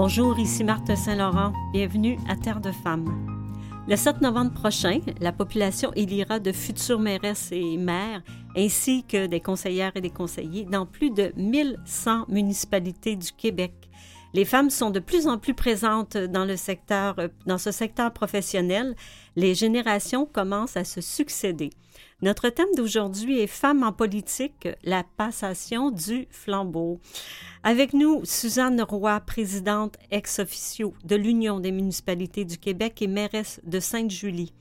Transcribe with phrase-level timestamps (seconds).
[0.00, 1.52] Bonjour, ici Marthe Saint-Laurent.
[1.72, 3.26] Bienvenue à Terre de Femmes.
[3.88, 8.22] Le 7 novembre prochain, la population élira de futures mairesses et maires,
[8.56, 13.72] ainsi que des conseillères et des conseillers dans plus de 1100 municipalités du Québec.
[14.34, 18.94] Les femmes sont de plus en plus présentes dans secteur, dans ce secteur professionnel.
[19.34, 21.70] Les générations commencent à se succéder.
[22.20, 26.98] Notre thème d'aujourd'hui est Femmes en politique, la passation du flambeau.
[27.62, 33.78] Avec nous, Suzanne Roy, présidente ex-officio de l'Union des municipalités du Québec et mairesse de
[33.78, 34.52] Sainte-Julie.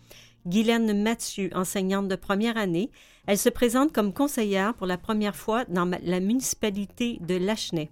[0.45, 2.91] Guylaine Mathieu, enseignante de première année.
[3.25, 7.89] Elle se présente comme conseillère pour la première fois dans la municipalité de Lachenay.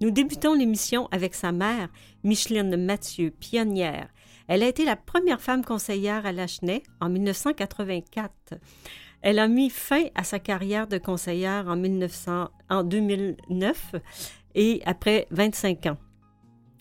[0.00, 1.90] Nous débutons l'émission avec sa mère,
[2.24, 4.08] Micheline Mathieu, pionnière.
[4.46, 8.54] Elle a été la première femme conseillère à Lachenay en 1984.
[9.22, 13.94] Elle a mis fin à sa carrière de conseillère en, 1900, en 2009
[14.54, 15.96] et après 25 ans.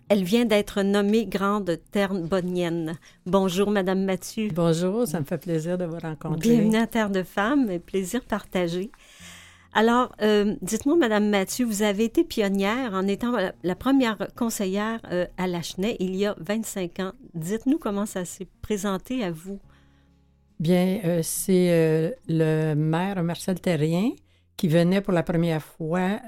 [0.10, 3.00] Elle vient d'être nommée grande Terre bonnienne.
[3.26, 4.50] Bonjour, Madame Mathieu.
[4.54, 6.50] Bonjour, ça me fait plaisir de vous rencontrer.
[6.50, 8.92] Bienvenue à Terre de Femmes, plaisir partagé.
[9.76, 15.26] Alors, euh, dites-moi, Madame Mathieu, vous avez été pionnière en étant la, première conseillère euh,
[15.38, 17.14] à Lachenay il y a 25 ans.
[17.34, 19.60] Dites-nous comment ça s'est présenté à vous.
[20.60, 24.12] Bien, euh, c'est le maire Marcel Terrien
[24.58, 26.20] qui venait pour la première fois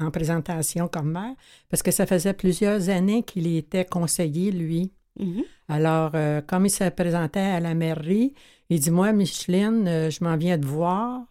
[0.00, 1.34] en présentation comme maire,
[1.68, 4.90] parce que ça faisait plusieurs années qu'il était conseiller, lui.
[5.20, 5.44] Mm-hmm.
[5.68, 6.12] Alors,
[6.46, 8.32] comme il se présentait à la mairie,
[8.70, 11.24] il dit, moi, Micheline, je m'en viens de voir.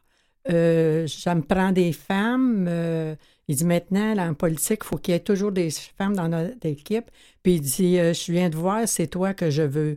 [0.52, 2.66] Euh, ça me prend des femmes.
[2.68, 3.16] Euh,
[3.48, 6.66] il dit maintenant, en politique, il faut qu'il y ait toujours des femmes dans notre
[6.66, 7.10] équipe.
[7.42, 9.96] Puis il dit euh, Je viens de voir, c'est toi que je veux.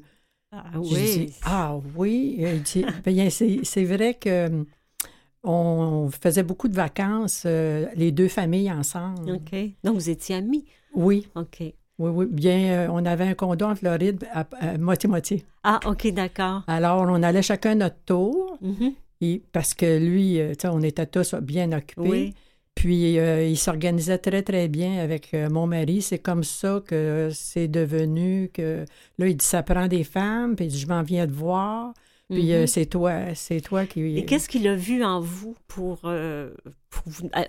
[0.53, 1.33] Ah oui.
[1.45, 2.37] ah oui.
[2.39, 4.65] Il dit ben, c'est vrai que
[5.43, 9.31] on faisait beaucoup de vacances, les deux familles ensemble.
[9.31, 9.57] OK.
[9.85, 10.65] Donc, vous étiez amis?
[10.93, 11.29] Oui.
[11.37, 11.61] OK.
[11.61, 12.27] Oui, oui.
[12.29, 14.45] Bien, on avait un condo en Floride à
[14.77, 15.45] moitié-moitié.
[15.63, 16.65] Ah, OK, d'accord.
[16.67, 18.59] Alors, on allait chacun notre tour.
[19.53, 22.35] Parce que lui, euh, on était tous bien occupés.
[22.75, 26.03] Puis euh, il s'organisait très, très bien avec euh, mon mari.
[26.03, 28.85] C'est comme ça que c'est devenu que
[29.19, 31.95] là, il dit ça prend des femmes, puis je m'en viens de voir.
[32.29, 32.67] Puis mm-hmm.
[32.67, 34.19] c'est toi, c'est toi qui.
[34.19, 36.01] Et qu'est-ce qu'il a vu en vous pour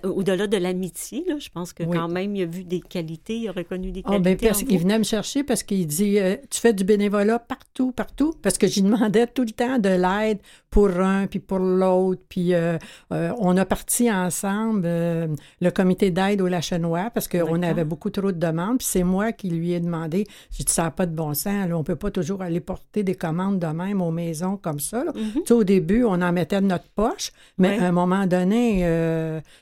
[0.04, 3.52] au-delà de l'amitié, je pense que quand même, il a vu des qualités, il a
[3.52, 4.46] reconnu des ah, ben, qualités.
[4.46, 8.34] parce qu'il venait me chercher parce qu'il dit euh, Tu fais du bénévolat partout, partout.
[8.42, 10.38] Parce que j'y demandais tout le temps de l'aide
[10.70, 12.22] pour un, puis pour l'autre.
[12.28, 12.78] Puis euh,
[13.12, 18.32] euh, on a parti ensemble le comité d'aide au Lachenois parce qu'on avait beaucoup trop
[18.32, 18.78] de demandes.
[18.78, 21.68] Puis c'est moi qui lui ai demandé J'ai dit Ça n'a pas de bon sens.
[21.72, 25.04] on ne peut pas toujours aller porter des commandes de même aux maisons comme ça.
[25.04, 25.52] Mm-hmm.
[25.52, 28.84] au début, on en mettait de notre poche, mais à un moment donné,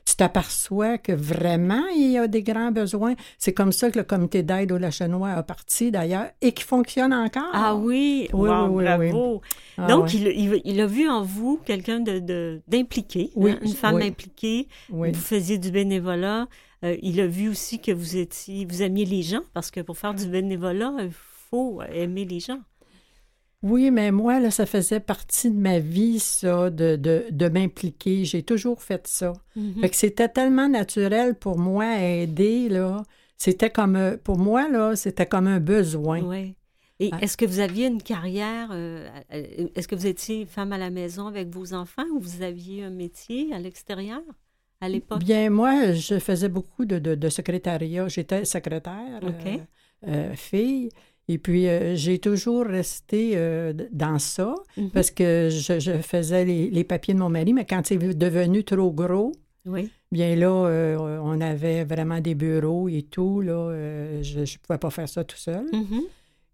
[0.05, 3.15] tu t'aperçois que vraiment il y a des grands besoins.
[3.39, 7.13] C'est comme ça que le comité d'aide au Lachenois a parti d'ailleurs et qui fonctionne
[7.13, 7.51] encore.
[7.53, 9.43] Ah oui, oui, oui, bravo.
[9.79, 14.69] Ah Donc, il, a vu en vous quelqu'un d'impliqué, de, hein, une femme impliquée.
[14.89, 16.47] Vous faisiez du bénévolat.
[16.85, 19.97] Euh, il a vu aussi que vous étiez, vous aimiez les gens parce que pour
[19.97, 21.11] faire du bénévolat, il
[21.51, 22.61] faut aimer les gens.
[23.69, 28.25] Oui, mais moi, là, ça faisait partie de ma vie, ça, de, de, m'impliquer.
[28.25, 29.33] J'ai toujours fait ça.
[29.57, 29.81] Mm-hmm.
[29.81, 33.03] Fait que c'était tellement naturel pour moi à aider, là.
[33.37, 36.21] C'était comme, pour moi, là, c'était comme un besoin.
[36.23, 36.55] Oui.
[36.99, 37.19] Et ah.
[37.21, 40.91] est-ce que vous aviez une carrière, euh, euh, est-ce que vous étiez femme à la
[40.91, 44.23] maison avec vos enfants ou vous aviez un métier à l'extérieur
[44.81, 45.19] à l'époque?
[45.19, 48.09] Bien, moi, je faisais beaucoup de, de, secrétariat.
[48.09, 49.21] J'étais secrétaire,
[50.07, 50.89] euh, fille.
[51.29, 54.91] Et puis, euh, j'ai toujours resté euh, dans ça mhm.
[54.91, 59.33] parce que je, faisais les, papiers de mon mari, mais quand c'est devenu trop gros,
[59.65, 59.91] oui.
[60.13, 63.41] bien là, euh, on avait vraiment des bureaux et tout.
[63.41, 63.73] Là,
[64.23, 65.67] je ne pouvais pas faire ça tout seul.
[65.73, 66.03] Mhm.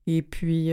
[0.06, 0.70] Et puis,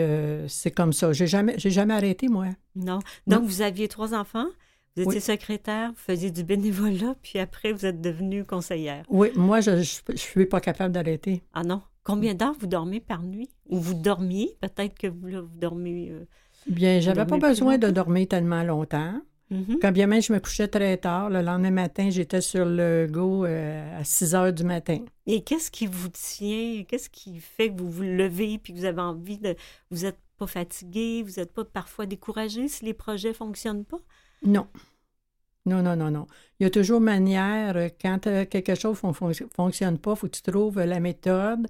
[0.47, 1.11] c'est comme ça.
[1.11, 2.47] J'ai jamais, j'ai jamais arrêté, moi.
[2.75, 2.99] Non.
[3.27, 4.47] Donc, vous aviez trois enfants?
[4.95, 9.05] Vous étiez secrétaire, vous faisiez du bénévolat, puis après, vous êtes devenue conseillère.
[9.07, 11.43] Oui, moi, je ne suis pas capable d'arrêter.
[11.53, 11.81] Ah non?
[12.03, 13.49] Combien d'heures vous dormez par nuit?
[13.67, 14.57] Ou vous dormiez?
[14.61, 16.09] Peut-être que vous, vous dormez.
[16.11, 16.25] Euh,
[16.67, 19.21] bien, j'avais pas besoin de dormir tellement longtemps.
[19.51, 19.79] Mm-hmm.
[19.81, 23.45] Quand bien même je me couchais très tard, le lendemain matin, j'étais sur le go
[23.45, 24.99] euh, à 6 heures du matin.
[25.25, 26.83] Et qu'est-ce qui vous tient?
[26.87, 29.55] Qu'est-ce qui fait que vous vous levez puis que vous avez envie de.
[29.89, 33.99] Vous n'êtes pas fatigué, vous n'êtes pas parfois découragé si les projets ne fonctionnent pas?
[34.43, 34.67] Non.
[35.69, 36.27] Non, non, non, non.
[36.59, 38.19] Il y a toujours manière, euh, quand
[38.49, 39.13] quelque chose ne
[39.55, 41.67] fonctionne pas, il faut que tu trouves la méthode,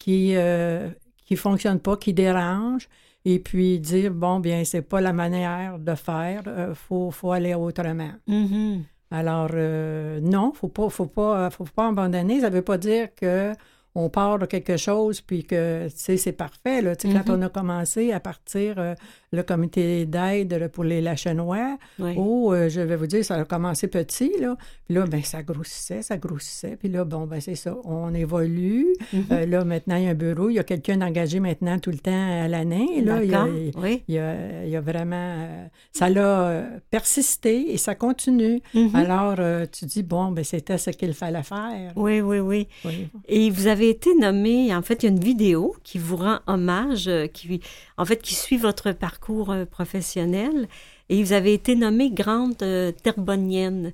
[0.00, 0.88] qui euh,
[1.26, 2.88] qui fonctionne pas, qui dérange,
[3.24, 7.54] et puis dire bon bien c'est pas la manière de faire, euh, faut faut aller
[7.54, 8.14] autrement.
[8.28, 8.80] Mm-hmm.
[9.12, 12.40] Alors euh, non, faut pas faut pas faut pas abandonner.
[12.40, 13.52] Ça veut pas dire que
[13.94, 16.80] on part de quelque chose, puis que, tu sais, c'est parfait.
[16.82, 16.94] Là.
[16.94, 17.38] Tu sais, Quand Mhm.
[17.40, 18.94] on a commencé à partir euh,
[19.32, 22.14] le comité d'aide pour les Lachenois, Oui.
[22.16, 24.56] oh, euh, je vais vous dire, ça a commencé petit, là.
[24.86, 26.76] Puis là, ben ça grossissait, ça grossissait.
[26.76, 28.86] Puis là, bon, ben c'est ça, on évolue.
[29.12, 29.24] Mhm.
[29.32, 30.50] Euh, là, maintenant, il y a un bureau.
[30.50, 33.00] Il y a quelqu'un engagé maintenant tout le temps à l'année.
[33.02, 33.44] Là, il y a.
[33.44, 34.02] Oui.
[34.08, 35.48] il y a, il y a vraiment...
[35.92, 38.60] ça l'a persisté et ça continue.
[38.74, 38.94] Mhm.
[38.94, 39.36] Alors,
[39.72, 41.92] tu dis, bon, ben c'était ce qu'il fallait faire.
[41.96, 42.68] Oui, oui, oui.
[42.84, 43.08] Oui.
[43.28, 46.40] Et vous avez été nommé, en fait, il y a une vidéo qui vous rend
[46.46, 47.60] hommage, euh, qui,
[47.96, 50.68] en fait, qui suit votre parcours euh, professionnel.
[51.08, 53.90] Et vous avez été nommée grande euh, terbonienne.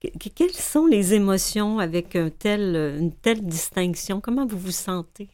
[0.00, 4.20] Que- que- quelles sont les émotions avec un tel, une telle distinction?
[4.20, 5.28] Comment vous vous sentez?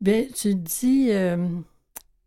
[0.00, 1.08] Bien, tu dis,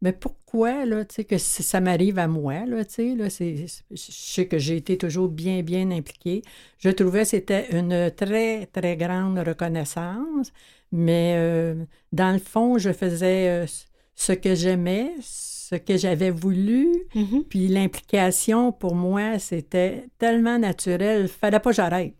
[0.05, 3.95] mais pourquoi, là, tu sais, que ça m'arrive à moi, là, tu sais, là, je
[3.95, 6.43] sais que j'ai été toujours bien, bien impliquée.
[6.77, 10.51] Je trouvais que c'était une très, très grande reconnaissance,
[10.91, 11.73] mais euh,
[12.11, 13.65] dans le fond, je faisais euh,
[14.13, 17.43] ce que j'aimais, ce que j'avais voulu, Mhm.
[17.49, 22.13] puis l'implication, pour moi, c'était tellement naturel, fallait pas que j'arrête.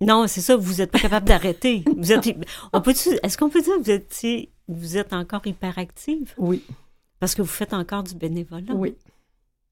[0.00, 1.82] Non, c'est ça, vous n'êtes pas capable d'arrêter.
[1.96, 2.28] Vous êtes,
[2.72, 2.92] on peut,
[3.24, 6.34] est-ce qu'on peut dire que vous, étiez, vous êtes encore hyperactive?
[6.38, 6.62] Oui,
[7.20, 8.74] Parce que vous faites encore du bénévolat.
[8.74, 8.94] oui,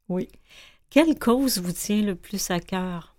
[0.09, 0.29] oui.
[0.91, 3.15] Quelle cause vous tient le plus à cœur?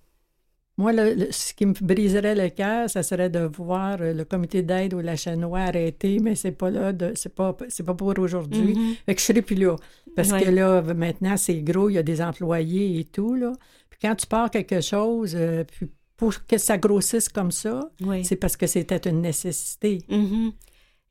[0.79, 4.23] Moi, le- le- ce qui me briserait le cœur, ça serait de voir euh, le
[4.25, 8.77] comité d'aide au Lachanois arrêté, mais c'est pas là, c'est pas, c'est pas pour aujourd'hui.
[9.05, 9.75] Fait que je serai plus là.
[10.15, 10.43] Parce Ouais.
[10.43, 13.53] que là, maintenant, c'est gros, il y a des employés et tout, là.
[13.89, 18.23] Puis quand tu pars quelque chose, euh, puis pour que ça grossisse comme ça, Oui.
[18.23, 19.99] c'est parce que c'était une nécessité.
[20.09, 20.51] Mhm.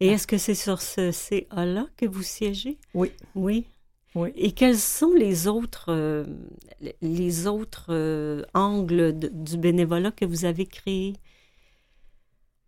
[0.01, 2.79] Et est-ce que c'est sur ce CA-là que vous siégez?
[2.95, 3.11] Oui.
[3.35, 3.67] Oui.
[4.15, 4.31] Oui.
[4.35, 6.25] Et quels sont les autres, euh,
[7.03, 11.15] les autres euh, angles de- du bénévolat que vous avez créés?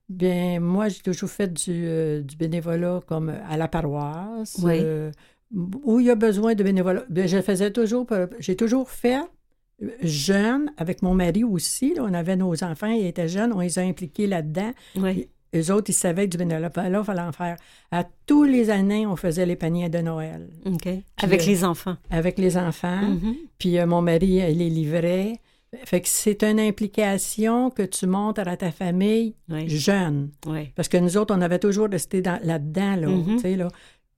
[0.09, 4.81] Bien, moi, j'ai toujours fait du, euh, du bénévolat comme à la paroisse, Oui.
[5.53, 7.05] où il y a besoin de bénévolat.
[7.11, 8.07] Bien, je faisais toujours,
[8.39, 9.21] j'ai toujours fait
[10.03, 11.95] jeune, avec mon mari aussi.
[11.95, 14.73] là, on avait nos enfants, ils étaient jeunes, on les a impliqués là-dedans.
[14.97, 15.29] Oui.
[15.55, 17.57] Eux autres, ils savaient que du bénévolat, il fallait en faire.
[17.91, 20.89] À tous les années, on faisait les paniers de Noël OK.
[21.23, 21.97] Avec euh, les enfants.
[22.11, 23.01] avec les enfants.
[23.03, 23.35] Mhm.
[23.59, 25.41] Puis euh, mon mari, il les livrait.
[25.85, 29.69] Fait que c'est une implication que tu montres à ta famille Oui.
[29.69, 30.31] jeune.
[30.47, 30.71] Oui.
[30.75, 33.37] Parce que nous autres, on avait toujours resté dans- là-dedans, là, Mhm.
[33.37, 33.69] tu sais, là.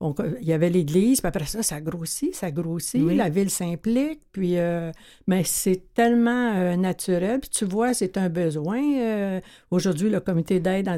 [0.01, 3.15] On- il y avait l'église, puis après ça, ça grossit, ça grossit, Oui.
[3.15, 4.57] la ville s'implique, puis...
[4.57, 4.91] euh,
[5.27, 8.81] mais c'est tellement euh, naturel, puis tu vois, c'est un besoin.
[8.99, 9.39] euh,
[9.69, 10.89] Aujourd'hui, le comité d'aide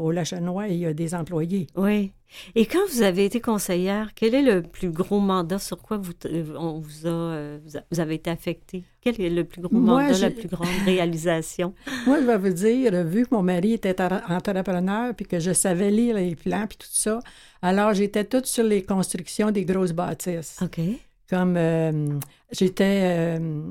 [0.00, 1.66] au Lachanois, il y a des employés.
[1.76, 2.12] Oui.
[2.54, 6.12] Et quand vous avez été conseillère, quel est le plus gros mandat sur quoi vous,
[6.26, 7.58] euh, on vous, a, euh,
[7.90, 8.84] vous, avez été affecté?
[9.00, 11.74] Quel est le plus gros Moi, mandat, la plus grande réalisation?
[12.06, 15.52] Moi, je vais vous dire, vu que mon mari était en- entrepreneur, puis que je
[15.52, 17.20] savais lire les plans, puis tout ça,
[17.60, 20.58] alors j'étais toute sur les constructions des grosses bâtisses.
[20.62, 20.80] OK.
[21.28, 22.18] comme euh,
[22.50, 23.62] j'étais euh,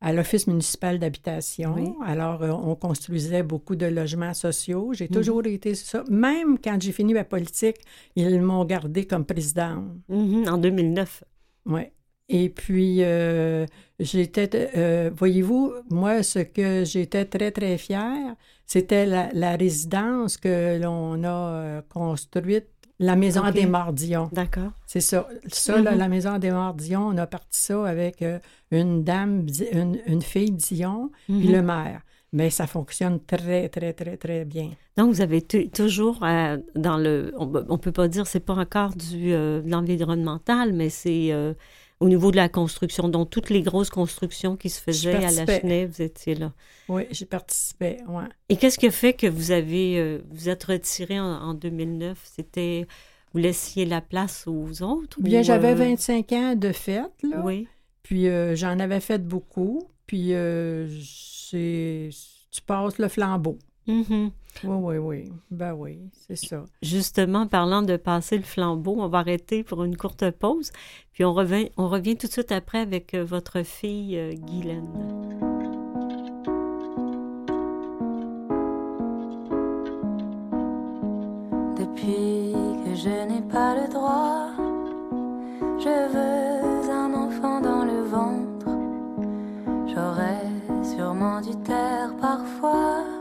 [0.00, 1.74] à l'Office municipal d'habitation.
[1.76, 1.88] Oui.
[2.04, 4.92] Alors, euh, on construisait beaucoup de logements sociaux.
[4.92, 5.10] J'ai Mhm.
[5.10, 6.04] toujours été ça.
[6.08, 7.78] Même quand j'ai fini ma politique,
[8.14, 9.84] ils m'ont gardé comme présidente.
[10.08, 11.24] Mhm, En 2009.
[11.66, 11.92] Ouais.
[12.28, 13.64] Et puis, euh,
[13.98, 18.36] j'étais, euh, voyez-vous, moi, ce que j'étais très, très fière,
[18.66, 24.28] c'était la, la résidence que l'on a construite, la Maison des Mardillons.
[24.32, 24.72] D'accord.
[24.86, 25.28] C'est ça.
[25.48, 25.98] Ça, là, Mhm.
[25.98, 28.38] la maison des Mardillons, on a parti ça avec euh,
[28.70, 31.52] une dame, une, une fille Dion, puis Mhm.
[31.52, 32.00] le maire.
[32.32, 34.70] Mais ça fonctionne très, très, très, très bien.
[34.98, 37.32] Donc, vous avez toujours euh, dans le.
[37.38, 41.28] On ne peut pas dire c'est pas encore du, euh, de l'environnemental, mais c'est
[42.00, 43.08] au niveau de la construction.
[43.08, 45.46] Donc, toutes les grosses constructions qui se faisaient à la.
[45.46, 46.52] Chenet, vous étiez là.
[46.88, 48.24] Oui, j'y participais, ouais.
[48.48, 49.98] Et qu'est-ce qui a fait que vous avez.
[49.98, 52.18] euh, vous êtes retiré en, en 2009?
[52.24, 52.86] C'était.
[53.34, 55.20] Vous laissiez la place aux autres?
[55.20, 57.42] Bien, ou, j'avais euh, 25 ans de fête, là.
[57.44, 57.68] Oui.
[58.02, 59.82] Puis euh, j'en avais fait beaucoup.
[60.06, 62.08] Puis euh, c'est...
[62.50, 63.58] tu passes le flambeau.
[63.88, 64.30] Mhm.
[64.64, 65.32] Oui, oui, oui.
[65.50, 66.64] Ben oui, c'est ça.
[66.82, 70.72] Justement, parlant de passer le flambeau, on va arrêter pour une courte pause,
[71.12, 74.86] puis on revient, on revient tout de suite après avec euh, votre fille euh, Guylaine.
[81.78, 82.52] Depuis
[82.84, 84.48] que je n'ai pas le droit,
[85.78, 88.68] je veux un enfant dans le ventre.
[89.86, 90.44] J'aurais
[90.82, 93.17] sûrement dû taire parfois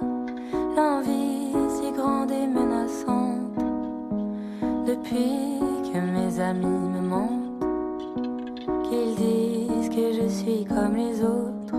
[5.04, 5.60] Depuis
[5.92, 7.64] que mes amis me mentent,
[8.84, 11.76] qu'ils disent que je suis comme les autres,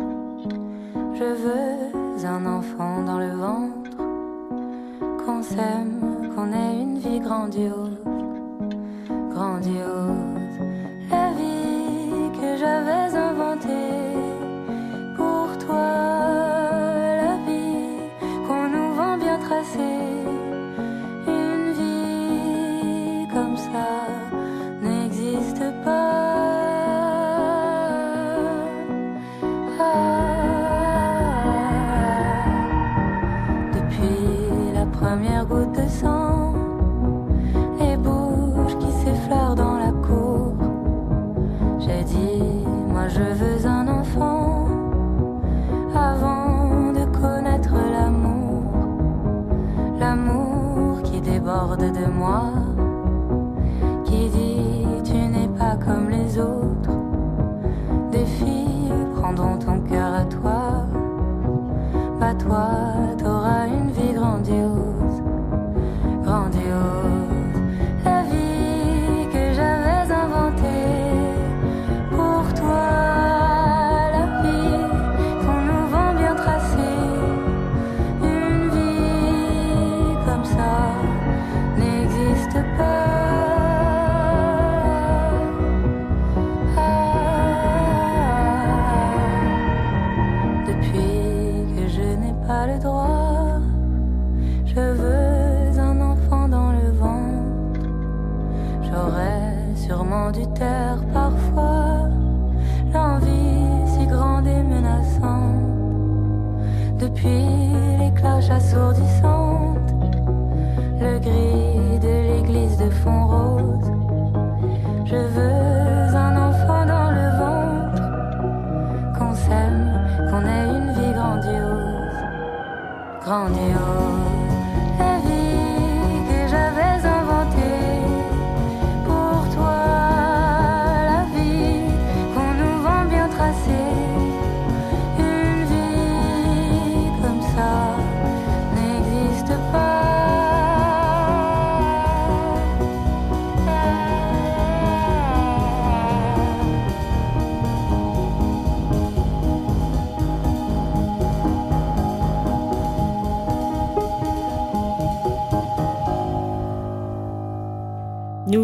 [1.14, 3.96] je veux un enfant dans le ventre.
[5.24, 7.98] Qu'on s'aime qu'on ait une vie grandiose,
[9.30, 10.17] grandiose.
[23.58, 23.97] Vie comme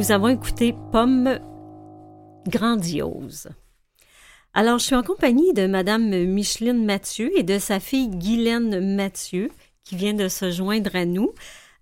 [0.04, 1.40] Nous avons écouté Pomme
[2.46, 3.49] grandiose.
[4.52, 9.50] Alors, je suis en compagnie de Madame Micheline Mathieu et de sa fille Guylaine Mathieu
[9.82, 11.32] qui vient de se joindre à nous.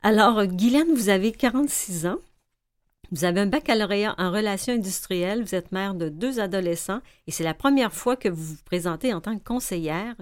[0.04, 2.18] Alors, Guylaine, vous avez 46 ans.
[3.10, 5.42] Vous avez un baccalauréat en relations industrielles.
[5.42, 9.12] Vous êtes mère de deux adolescents et c'est la première fois que vous vous présentez
[9.12, 10.14] en tant que conseillère.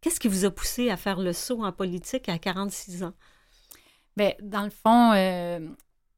[0.00, 3.14] Qu'est-ce qui vous a poussé à faire le saut en politique à 46 ans?
[4.16, 5.58] Bien, dans le fond, euh,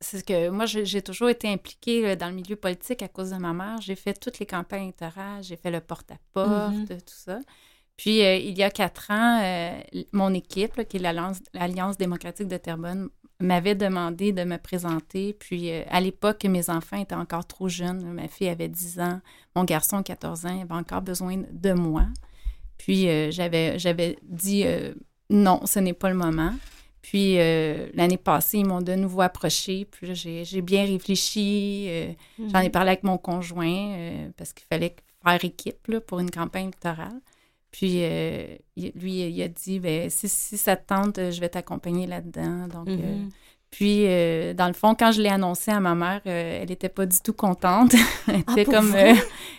[0.01, 3.37] c'est que moi, j'ai toujours été impliquée euh, dans le milieu politique à cause de
[3.37, 3.81] ma mère.
[3.81, 6.87] J'ai fait toutes les campagnes électorales, j'ai fait le porte-à-porte, Mhm.
[6.87, 7.39] tout ça.
[7.97, 9.81] Puis, euh, il y a quatre ans, euh,
[10.13, 11.01] mon équipe, là, qui est
[11.55, 13.09] l'Alliance démocratique de Terrebonne,
[13.41, 15.33] m'avait demandé de me présenter.
[15.33, 18.03] Puis, euh, à l'époque, mes enfants étaient encore trop jeunes.
[18.13, 19.21] Ma fille avait 10 ans,
[19.55, 22.07] mon garçon 14 ans, avait encore besoin de moi.
[22.79, 24.65] Puis, j'avais j'avais dit
[25.31, 26.53] non, ce n'est pas le moment.
[27.09, 29.87] Puis euh, l'année passée, ils m'ont de nouveau approché.
[29.89, 31.87] Puis j'ai bien réfléchi.
[31.89, 32.13] euh,
[32.53, 36.33] J'en ai parlé avec mon conjoint euh, parce qu'il fallait faire équipe là, pour une
[36.33, 37.21] campagne électorale.
[37.71, 38.01] Puis
[38.77, 42.67] lui, il a dit ben, si, si ça te tente, je vais t'accompagner là-dedans.
[42.69, 43.29] Donc, Mhm.
[43.71, 44.05] puis,
[44.55, 47.35] dans le fond, quand je l'ai annoncé à ma mère, elle n'était pas du tout
[47.35, 47.93] contente.
[48.29, 48.93] elle Ah, était comme,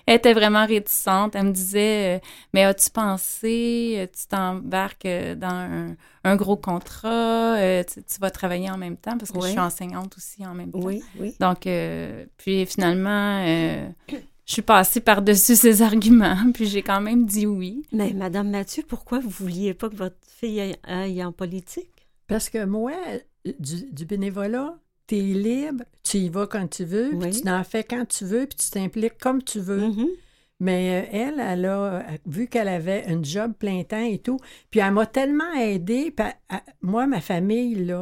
[0.07, 1.35] elle était vraiment réticente.
[1.35, 2.19] Elle me disait, euh,
[2.53, 7.55] mais as-tu pensé, euh, tu t'embarques euh, dans un, un gros contrat,
[7.87, 9.43] tu, tu vas travailler en même temps parce que Ouais.
[9.47, 10.79] je suis enseignante aussi en même temps.
[10.81, 11.35] Oui, oui.
[11.39, 17.25] Donc, euh, puis finalement, euh, je suis passée par-dessus ces arguments, puis j'ai quand même
[17.25, 17.83] dit oui.
[17.91, 22.07] Mais Madame Mathieu, pourquoi vous vouliez pas que votre fille aille, aille en politique?
[22.27, 22.93] Parce que moi,
[23.59, 27.29] du, du bénévolat, tu es libre, tu y vas quand tu veux, Oui.
[27.31, 29.87] puis tu en fais quand tu veux, puis tu t'impliques comme tu veux.
[29.87, 30.07] Mhm.
[30.59, 34.37] Mais euh, elle, elle a, euh, vu qu'elle avait un job plein temps et tout,
[34.71, 36.11] puis elle m'a tellement aidée.
[36.11, 38.01] puis elle- elle- moi, ma famille, là,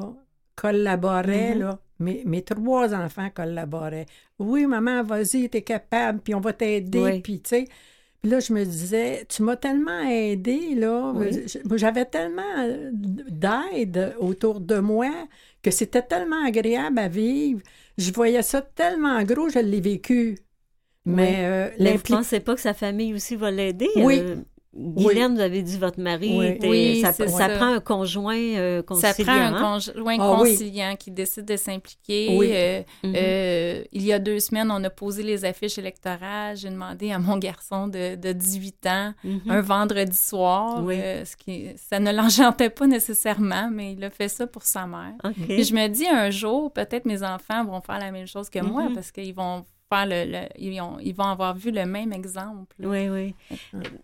[0.56, 1.60] collaborait, Mhm.
[1.62, 1.80] là.
[2.00, 4.06] Mes, mes trois enfants collaboraient.
[4.40, 7.20] Oui, maman, vas-y, t'es capable, puis on va t'aider, Oui.
[7.22, 7.68] puis tu sais.
[8.22, 11.14] Puis là, je me disais, tu m'as tellement aidée, là.
[11.16, 11.28] Oui.
[11.76, 15.12] J'avais tellement euh, d'aide autour de moi
[15.66, 17.62] que c'était tellement agréable à vivre.
[17.98, 20.38] Je voyais ça tellement gros, je l'ai vécu.
[21.06, 23.90] Mais euh, Mais vous l'impli- pensez pas que sa famille aussi va l'aider?
[23.96, 24.20] Oui.
[24.20, 24.36] euh,
[24.78, 26.46] Guylaine, vous avez dit votre mari, Oui.
[26.48, 27.50] était- Oui, ça, c'est ça ça.
[27.50, 29.26] prend un conjoint euh, Ça conciliant.
[29.26, 30.50] prend un conjoint Ah oui.
[30.52, 32.36] conciliant qui décide de s'impliquer.
[32.38, 32.50] Oui.
[32.52, 33.14] Euh, Mhm.
[33.16, 36.58] euh, il y a deux semaines, on a posé les affiches électorales.
[36.58, 39.42] J'ai demandé à mon garçon de, de 18 ans Mhm.
[39.50, 40.96] un vendredi soir, Oui.
[41.00, 44.86] euh, ce qui, ça ne l'enchantait pas nécessairement, mais il a fait ça pour sa
[44.86, 45.14] mère.
[45.24, 45.34] OK.
[45.48, 48.60] Puis je me dis un jour, peut-être mes enfants vont faire la même chose que
[48.60, 48.94] moi Mhm.
[48.96, 49.64] parce qu'ils vont
[49.96, 52.76] faire le, le- ils, ont- ils vont avoir vu le même exemple.
[52.80, 53.36] Oui, oui.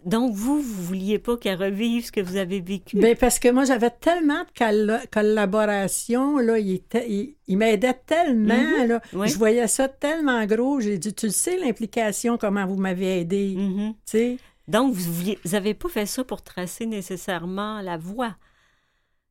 [0.06, 2.98] Donc, vous, vous vouliez pas qu'elle revive ce que vous avez vécu?
[3.00, 7.94] Ben, parce que moi, j'avais tellement de colla- collaboration, là, il, était- il, il m'aidait
[8.06, 8.88] tellement, Mhm.
[8.88, 9.02] là.
[9.14, 9.28] Oui.
[9.28, 13.54] Je voyais ça tellement gros, j'ai dit, tu le sais, l'implication, comment vous m'avez aidé,
[13.56, 13.94] tu Mhm.
[14.06, 14.38] sais?
[14.68, 18.36] Donc, vous vouliez, vous avez pas fait ça pour tracer nécessairement la voie,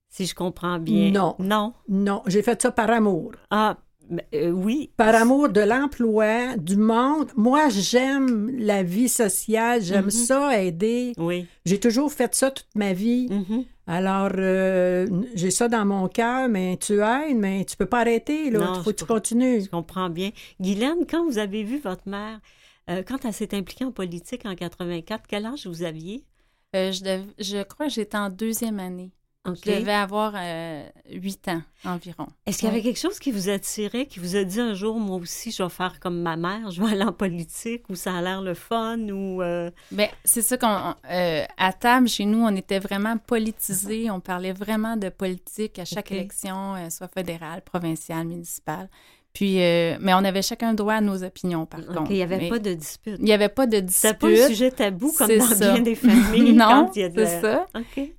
[0.09, 1.11] si je comprends bien?
[1.13, 1.37] Non.
[1.39, 1.73] Non?
[1.89, 3.33] Non, j'ai fait ça par amour.
[3.51, 3.79] Ah,
[4.35, 4.91] euh, oui.
[4.97, 7.31] Par amour de l'emploi, du monde.
[7.37, 10.11] Moi, j'aime la vie sociale, j'aime Mhm.
[10.11, 11.13] ça, aider.
[11.19, 11.47] Oui.
[11.65, 13.29] J'ai toujours fait ça toute ma vie.
[13.31, 13.65] Mhm.
[13.87, 18.51] Alors, euh, j'ai ça dans mon cœur, mais tu aides, mais tu peux pas arrêter,
[18.51, 18.59] là.
[18.77, 19.15] Il faut je que tu comprends.
[19.15, 19.61] continues.
[19.63, 20.31] Je comprends bien.
[20.61, 22.41] Guylaine, quand vous avez vu votre mère,
[22.89, 26.25] euh, quand elle s'est impliquée en politique en 84, quel âge vous aviez?
[26.77, 29.11] Euh, je, dev- je crois que j'étais en deuxième année.
[29.47, 32.27] Je devais avoir euh, huit ans environ.
[32.45, 32.85] Est-ce qu'il y avait Oui.
[32.85, 35.69] quelque chose qui vous attirait, qui vous a dit un jour, moi aussi, je vais
[35.71, 38.99] faire comme ma mère, je vais aller en politique, ou ça a l'air le fun,
[39.09, 39.41] ou...
[39.41, 40.95] euh, Ben, c'est ça qu'on.
[41.11, 44.11] euh, à table, chez nous, on était vraiment politisés.
[44.11, 48.91] On parlait vraiment de politique à chaque élection, euh, soit fédérale, provinciale, municipale.
[49.33, 52.11] Puis, euh, mais on avait chacun droit à nos opinions, par OK, contre.
[52.11, 53.17] il n'y avait Mais pas de dispute.
[53.19, 54.19] Il n'y avait pas de dispute.
[54.19, 55.73] pas un sujet tabou comme C'est dans ça.
[55.73, 56.53] bien des familles.
[56.55, 57.67] non, de c'est ça.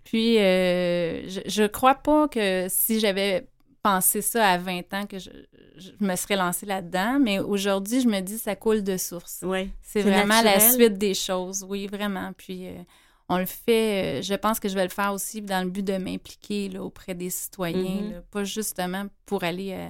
[0.05, 3.45] Puis, euh, je, je crois pas que si j'avais
[3.83, 5.29] pensé ça à 20 ans, que je,
[5.77, 7.19] je me serais lancée là-dedans.
[7.19, 9.39] Mais aujourd'hui, je me dis, ça coule de source.
[9.43, 9.69] Oui.
[9.81, 12.31] C'est C'est vraiment la suite des choses, oui, vraiment.
[12.37, 12.73] Puis euh,
[13.27, 15.83] on le fait, euh, je pense que je vais le faire aussi dans le but
[15.83, 18.11] de m'impliquer auprès des citoyens, Mhm.
[18.11, 19.87] là, pas justement pour aller euh,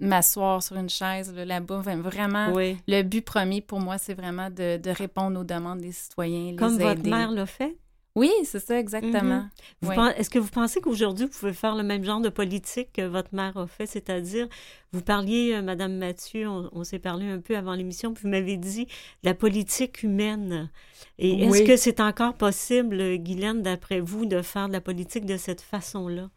[0.00, 1.78] m'asseoir sur une chaise là, là-bas.
[1.78, 2.76] Enfin, Vraiment, Oui.
[2.88, 6.56] le but premier pour moi, c'est vraiment de, de répondre aux demandes des citoyens, les
[6.56, 7.76] Comme votre mère l'a fait?
[8.16, 9.40] Oui, c'est ça, exactement.
[9.40, 9.50] Mhm.
[9.82, 9.96] Oui.
[9.96, 13.02] pen- Est-ce que vous pensez qu'aujourd'hui, vous pouvez faire le même genre de politique que
[13.02, 13.86] votre mère a fait?
[13.86, 14.46] C'est-à-dire,
[14.92, 18.28] vous parliez, euh, Madame Mathieu, on, on s'est parlé un peu avant l'émission, puis vous
[18.30, 18.86] m'avez dit
[19.24, 20.70] la politique humaine.
[21.18, 25.26] Et est-ce que c'est encore possible, euh, Guylaine, d'après vous, de faire de la politique
[25.26, 26.30] de cette façon-là?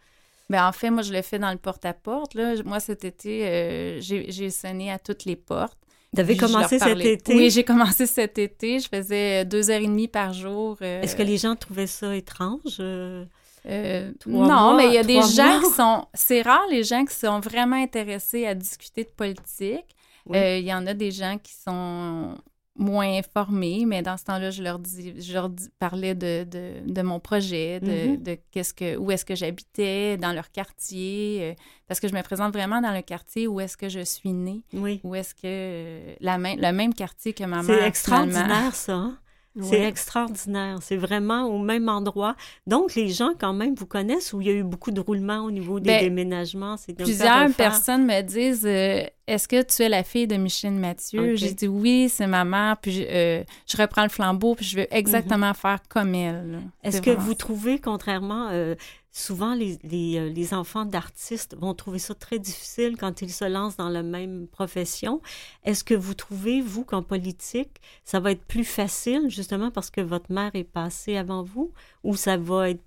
[0.50, 2.34] Ben, en fait, moi, je le fais dans le porte-à-porte.
[2.34, 2.54] là.
[2.64, 5.78] Moi, cet été, euh, j'ai sonné à toutes les portes.
[6.14, 7.36] Vous avez commencé cet été?
[7.36, 8.80] Oui, j'ai commencé cet été.
[8.80, 10.78] Je faisais deux heures et demie par jour.
[10.82, 12.78] euh, Est-ce que les gens trouvaient ça étrange?
[12.80, 13.26] euh?
[13.68, 16.06] euh, non, mois, mais il y a des gens qui sont...
[16.14, 19.86] C'est rare, les gens qui sont vraiment intéressés à discuter de politique.
[20.26, 20.38] Oui.
[20.38, 22.36] Euh, Il y en a des gens qui sont
[22.78, 26.74] moins informés, mais dans ce temps-là, je leur dis, je leur dis- parlais de, de,
[26.86, 28.24] de mon projet, de, Mhm.
[28.24, 31.54] de qu'est-ce que, où est-ce que j'habitais, dans leur quartier, euh,
[31.88, 34.64] parce que je me présente vraiment dans le quartier où est-ce que je suis née,
[34.74, 35.02] Oui.
[35.04, 37.66] où est-ce que euh, la même, le même quartier que ma mère.
[37.80, 38.94] C'est extraordinaire, ça.
[38.94, 39.18] hein?
[39.62, 40.78] C'est extraordinaire.
[40.82, 42.36] C'est vraiment au même endroit.
[42.66, 45.42] Donc, les gens, quand même, vous connaissent ou il y a eu beaucoup de roulements
[45.46, 46.76] au niveau des Ben, déménagements?
[46.98, 51.32] Plusieurs personnes me disent euh, Est-ce que tu es la fille de Micheline Mathieu?
[51.32, 51.38] Ok.
[51.38, 52.78] J'ai dit oui, c'est ma mère.
[52.78, 56.44] Puis je, euh, je reprends le flambeau, puis je veux exactement faire comme elle.
[56.44, 56.72] Mhm.
[56.84, 58.76] Est-ce que vous trouvez, contrairement, euh,
[59.18, 63.90] souvent euh, les enfants d'artistes vont trouver ça très difficile quand ils se lancent dans
[63.90, 65.22] la même profession.
[65.64, 70.02] Est-ce que vous trouvez, vous, qu'en politique, ça va être plus facile, justement parce que
[70.02, 72.84] votre mère est passée avant vous, ou ça va être,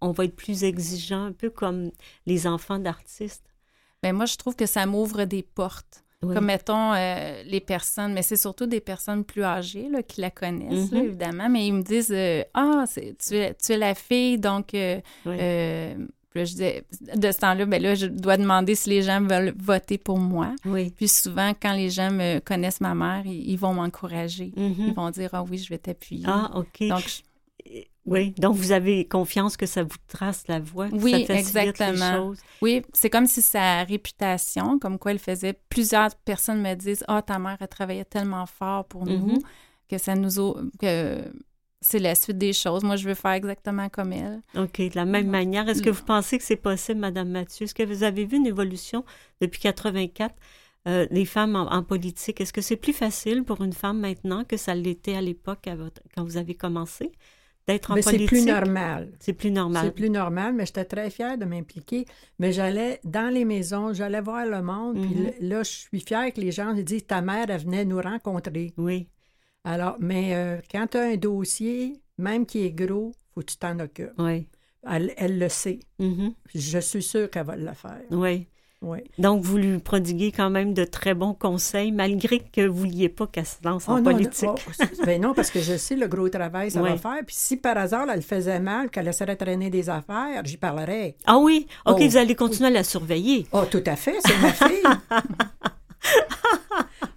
[0.00, 1.90] on va être plus exigeant, un peu comme
[2.26, 3.44] les enfants d'artistes?
[4.02, 6.01] Ben, moi, je trouve que ça m'ouvre des portes.
[6.24, 6.34] Oui.
[6.34, 10.30] Comme, mettons, euh, les personnes, mais c'est surtout des personnes plus âgées là, qui la
[10.30, 11.04] connaissent, là, Mhm.
[11.06, 14.72] évidemment, mais ils me disent euh, Ah, c'est- tu, es, tu es la fille, donc.
[14.74, 15.36] euh, Oui.
[16.30, 16.84] puis là, je disais,
[17.16, 20.54] de ce temps-là, ben là, je dois demander si les gens veulent voter pour moi.
[20.64, 20.90] oui.
[20.96, 24.52] Puis souvent, quand les gens me connaissent ma mère, ils, ils vont m'encourager.
[24.56, 24.74] Mhm.
[24.88, 26.24] Ils vont dire Ah oui, je vais t'appuyer.
[26.28, 26.88] Ah, OK.
[26.88, 27.22] Donc, je-
[28.04, 32.10] Oui, donc vous avez confiance que ça vous trace la voie, que Oui, ça exactement.
[32.12, 32.38] les choses.
[32.60, 37.22] oui, c'est comme si sa réputation, comme quoi elle faisait, plusieurs personnes me disent Ah,
[37.22, 39.38] ta mère, elle travaillait tellement fort pour nous Mhm.
[39.88, 40.54] que ça nous a.
[40.80, 41.22] que
[41.80, 42.84] c'est la suite des choses.
[42.84, 44.40] Moi, je veux faire exactement comme elle.
[44.56, 45.68] OK, de la même manière.
[45.68, 47.64] Est-ce que vous pensez que c'est possible, Madame Mathieu?
[47.64, 49.04] Est-ce que vous avez vu une évolution
[49.40, 50.32] depuis 84
[50.88, 52.40] euh, les femmes en, en politique?
[52.40, 55.68] Est-ce que c'est plus facile pour une femme maintenant que ça l'était à l'époque
[56.14, 57.10] quand vous avez commencé?
[57.68, 59.12] D'être en Ben, c'est plus normal.
[59.20, 59.84] C'est plus normal.
[59.84, 62.04] C'est plus normal, mais j'étais très fière de m'impliquer.
[62.38, 65.00] Mais j'allais dans les maisons, j'allais voir le monde.
[65.00, 65.24] Puis Mhm.
[65.24, 68.72] là, là, je suis fière que les gens disent Ta mère, elle venait nous rencontrer.
[68.76, 69.08] Oui.
[69.64, 73.56] Alors, mais euh, quand tu as un dossier, même qui est gros, faut que tu
[73.56, 74.10] t'en occupes.
[74.18, 74.48] Oui.
[74.84, 75.78] Elle, elle le sait.
[76.00, 76.34] Mhm.
[76.54, 78.00] Je suis sûre qu'elle va le faire.
[78.10, 78.48] Oui.
[79.18, 83.08] Donc, vous lui prodiguez quand même de très bons conseils, malgré que vous ne vouliez
[83.08, 84.48] pas qu'elle se lance en Oh, non, politique.
[84.48, 87.20] non, oh, c'est- ben non, parce que je sais le gros travail ça va faire.
[87.26, 91.16] Puis si par hasard, elle faisait mal, qu'elle laisserait traîner des affaires, j'y parlerais.
[91.26, 91.66] Ah oui?
[91.86, 93.46] OK, Oh, vous allez continuer à la surveiller.
[93.52, 94.82] Oh, tout à fait, c'est ma fille.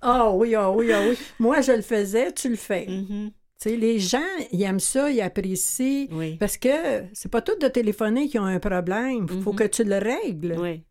[0.02, 1.18] Ah oui, ah oui, ah oui.
[1.40, 2.86] Moi, je le faisais, tu le fais.
[2.88, 3.32] Mhm.
[3.58, 4.20] Sais, les gens,
[4.52, 6.08] ils aiment ça, ils apprécient.
[6.12, 6.36] Oui.
[6.40, 6.70] Parce que
[7.14, 9.26] c'est pas tout de téléphoner qui ont un problème.
[9.32, 9.58] Il faut Mhm.
[9.58, 10.56] que tu le règles.
[10.60, 10.84] Oui.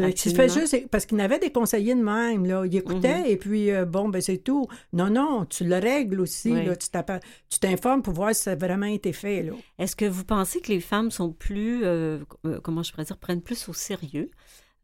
[0.00, 0.12] Oui.
[0.16, 2.64] C'est- Tu fais juste parce qu'il y avait des conseillers de même, là.
[2.66, 3.26] Ils écoutaient Mhm.
[3.26, 4.66] et puis, euh, bon, ben c'est tout.
[4.92, 6.64] Non, non, tu le règles aussi, Oui.
[6.66, 6.74] là.
[6.76, 9.52] Tu t'informes pour voir si ça a vraiment été fait, là.
[9.78, 13.18] Est-ce que vous pensez que les femmes sont plus, euh, euh, comment je pourrais dire,
[13.18, 14.30] prennent plus au sérieux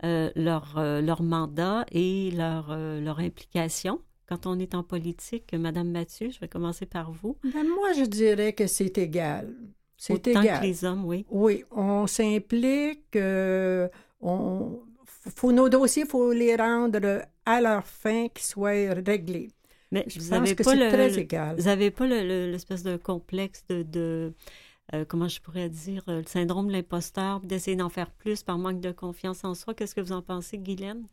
[0.04, 4.00] euh, leur, leur mandat et leur, leur implication?
[4.28, 5.52] Quand on est en politique?
[5.54, 7.36] Madame Mathieu, je vais commencer par vous.
[7.42, 9.52] Ben, moi, je dirais que c'est égal.
[9.96, 10.60] C'est égal.
[10.60, 11.26] que les hommes, oui.
[11.30, 13.88] Oui, on s'implique, euh,
[14.20, 14.78] on
[15.36, 18.70] faut nos dossiers, il faut les rendre à leur fin, qu'ils soient
[19.06, 19.50] réglés.
[19.92, 21.56] Mais Je vous pense n'avez que pas, c'est très égal.
[21.56, 24.32] vous avez pas le- le- l'espèce de complexe de, de,
[24.94, 28.56] euh, comment je pourrais dire, euh, le syndrome de l'imposteur, d'essayer d'en faire plus par
[28.58, 29.74] manque de confiance en soi.
[29.74, 31.06] Qu'est-ce que vous en pensez, Guylaine?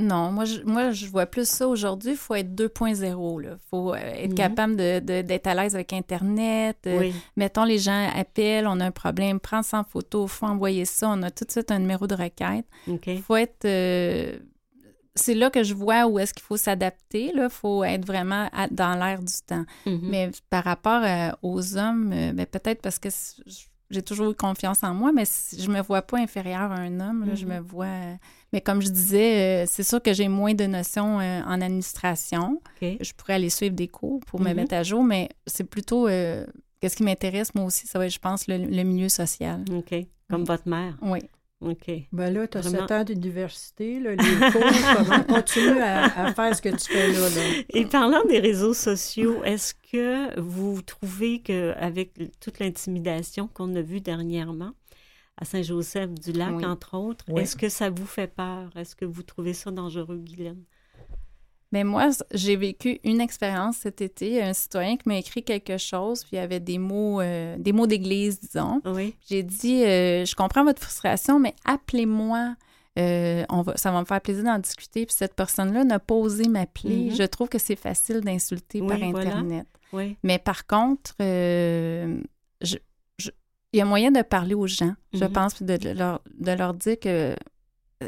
[0.00, 2.12] Non, moi je, moi, je vois plus ça aujourd'hui.
[2.12, 3.40] Il faut être 2.0.
[3.42, 4.34] Il faut euh, être Mhm.
[4.34, 6.78] capable de- de- d'être à l'aise avec Internet.
[6.86, 7.14] Euh, oui.
[7.36, 11.08] Mettons, les gens appellent, on a un problème, prends ça en photo, faut envoyer ça.
[11.10, 12.66] On a tout de suite un numéro de requête.
[13.16, 13.64] Il faut être.
[13.64, 14.38] euh,
[15.16, 17.32] c'est là que je vois où est-ce qu'il faut s'adapter.
[17.34, 19.64] Il faut être vraiment à- dans l'air du temps.
[19.84, 20.00] Mhm.
[20.04, 23.42] Mais par rapport euh, aux hommes, euh, ben, peut-être parce que c-
[23.90, 25.24] j'ai toujours eu confiance en moi, mais
[25.58, 27.24] je me vois pas inférieure à un homme.
[27.26, 27.52] là, Je Mhm.
[27.54, 27.88] me vois.
[28.52, 32.60] mais comme je disais, euh, c'est sûr que j'ai moins de notions euh, en administration.
[32.80, 34.54] Je pourrais aller suivre des cours pour me Mhm.
[34.56, 36.06] mettre à jour, mais c'est plutôt.
[36.08, 36.46] euh,
[36.80, 39.62] Qu'est-ce qui m'intéresse, moi aussi, ça va être, je pense, le, le milieu social.
[39.70, 39.90] OK.
[40.30, 40.46] Comme Oui.
[40.46, 40.96] votre mère.
[41.02, 41.18] Oui.
[41.60, 41.90] OK.
[42.12, 42.86] Ben là, tu as Vraiment.
[42.88, 44.62] 7 ans d'université, les cours,
[44.96, 47.28] comment continue à, à faire ce que tu fais là.
[47.28, 47.62] là?
[47.74, 54.00] Et parlant des réseaux sociaux, est-ce que vous trouvez qu'avec toute l'intimidation qu'on a vue
[54.00, 54.72] dernièrement
[55.36, 56.64] à Saint-Joseph-du-Lac, Oui.
[56.64, 57.42] entre autres, Oui.
[57.42, 58.70] est-ce que ça vous fait peur?
[58.76, 60.62] Est-ce que vous trouvez ça dangereux, Guylaine?
[61.72, 64.42] Mais moi, j'ai vécu une expérience cet été.
[64.42, 67.72] Un citoyen qui m'a écrit quelque chose, puis il y avait des mots, euh, des
[67.72, 68.80] mots d'église, disons.
[68.84, 69.14] Oui.
[69.28, 72.56] J'ai dit, euh, je comprends votre frustration, mais appelez-moi.
[72.98, 75.06] Euh, on va, ça va me faire plaisir d'en discuter.
[75.06, 77.10] Puis cette personne-là n'a pas osé m'appeler.
[77.10, 77.14] Mhm.
[77.16, 79.30] Je trouve que c'est facile d'insulter Oui, par voilà.
[79.30, 79.66] Internet.
[79.92, 80.16] Oui.
[80.24, 82.76] Mais par contre, je-
[83.18, 83.30] je-
[83.72, 85.32] il y a moyen de parler aux gens, je Mhm.
[85.32, 87.36] pense, puis de, de leur, de leur dire que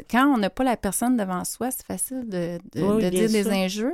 [0.09, 3.27] quand on n'a pas la personne devant soi, c'est facile de, de- Oui, de bien
[3.27, 3.91] dire des injures.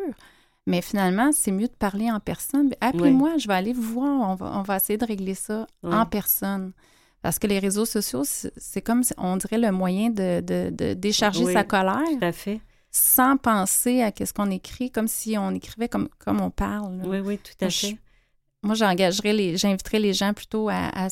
[0.68, 2.70] Mais finalement, c'est mieux de parler en personne.
[2.80, 4.30] Appelez-moi, je vais aller vous voir.
[4.30, 5.94] On va, on va essayer de régler ça Oui.
[5.94, 6.74] en personne.
[7.22, 11.64] Parce que les réseaux sociaux, c'est comme, si- on dirait, le moyen de, décharger sa
[11.64, 12.62] colère Tout à fait.
[12.92, 16.98] sans penser à ce qu'on écrit, comme si on écrivait comme, comme on parle.
[16.98, 17.04] là.
[17.08, 17.98] Oui, oui, tout à je- fait.
[18.62, 21.08] Moi, j'engagerais les, j'inviterais les gens plutôt à, à-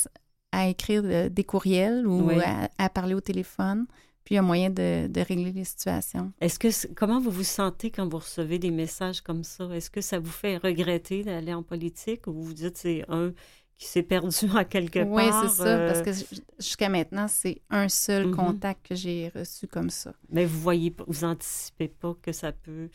[0.52, 3.86] à écrire euh, des courriels ou à, à parler au téléphone.
[4.28, 6.34] Puis il y a moyen de, de régler les situations.
[6.42, 9.70] Est-ce que comment vous vous sentez quand vous recevez des messages comme ça?
[9.74, 13.32] Est-ce que ça vous fait regretter d'aller en politique ou vous vous dites c'est un
[13.78, 15.50] qui s'est perdu à quelque Oui, part?
[15.50, 15.68] c'est ça.
[15.70, 18.36] euh, Parce que j- jusqu'à maintenant, c'est un seul Mhm.
[18.36, 20.12] contact que j'ai reçu comme ça.
[20.30, 22.90] Mais vous voyez pas, vous anticipez pas que ça peut.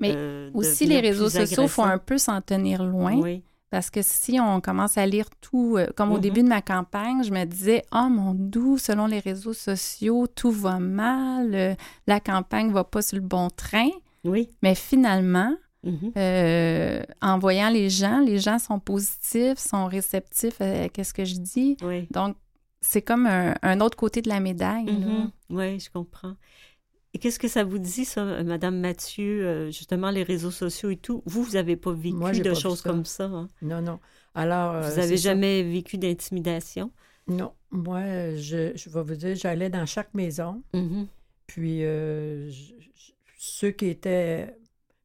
[0.00, 1.84] Mais euh, Aussi, les réseaux sociaux, agressant?
[1.84, 3.14] un peu s'en tenir loin.
[3.16, 3.44] Oui.
[3.74, 6.20] Parce que si on commence à lire tout, euh, comme au Mhm.
[6.20, 10.52] début de ma campagne, je me disais, oh mon doux, selon les réseaux sociaux, tout
[10.52, 11.74] va mal, euh,
[12.06, 13.88] la campagne va pas sur le bon train.
[14.22, 14.48] Oui.
[14.62, 16.12] Mais finalement, Mhm.
[16.16, 21.34] euh, en voyant les gens, les gens sont positifs, sont réceptifs à ce que je
[21.34, 21.76] dis.
[21.82, 22.06] Oui.
[22.12, 22.36] Donc,
[22.80, 24.84] c'est comme un, un autre côté de la médaille.
[24.88, 25.30] Mhm.
[25.50, 26.36] Oui, je comprends.
[27.14, 30.90] Et qu'est-ce que ça vous dit, ça, euh, Madame Mathieu, euh, justement, les réseaux sociaux
[30.90, 31.22] et tout?
[31.26, 32.90] Vous, vous n'avez pas vécu Moi, de pas choses ça.
[32.90, 33.24] comme ça.
[33.26, 33.48] hein?
[33.62, 34.00] Non, non.
[34.34, 35.30] Alors, euh, Vous n'avez ça.
[35.30, 36.90] jamais vécu d'intimidation?
[37.28, 37.52] Non.
[37.70, 41.06] Moi, je, je vais vous dire, j'allais dans chaque maison, Mhm.
[41.46, 44.54] puis euh, je- je- ceux qui étaient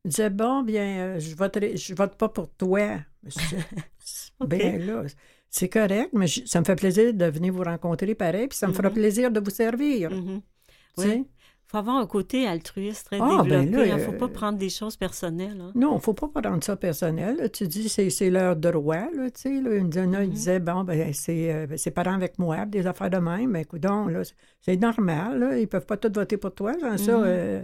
[0.04, 3.00] disaient, bon, bien, je voterai, je vote pas pour toi.
[3.24, 3.66] Je disais,
[4.40, 4.50] OK.
[4.50, 5.04] Bien là,
[5.52, 8.68] c'est correct, mais je- ça me fait plaisir de venir vous rencontrer pareil, puis ça
[8.68, 8.96] me fera Mhm.
[8.96, 10.10] plaisir de vous servir.
[10.10, 10.42] Mhm.
[10.98, 11.18] sais?
[11.20, 11.26] Oui.
[11.70, 13.84] Il faut avoir un côté altruiste très Ah, ben développé.
[13.86, 15.62] Il là, ne faut pas euh, prendre des choses personnelles.
[15.62, 15.72] hein.
[15.76, 17.38] Non, il ne faut pas prendre ça personnel.
[17.38, 17.48] là.
[17.48, 19.06] Tu dis, c'est, c'est leur droit.
[19.14, 19.76] Là, tu sais, là.
[19.76, 20.28] Il, disait, Mhm.
[20.32, 23.52] disait, bon, ben, c'est euh, ben, ses parents avec moi, des affaires de même.
[23.54, 23.64] Ben,
[24.10, 24.24] là,
[24.62, 25.38] c'est- normal.
[25.40, 25.58] Là.
[25.60, 26.74] Ils ne peuvent pas tous voter pour toi.
[26.82, 27.24] Sans ça, Mhm.
[27.28, 27.62] euh,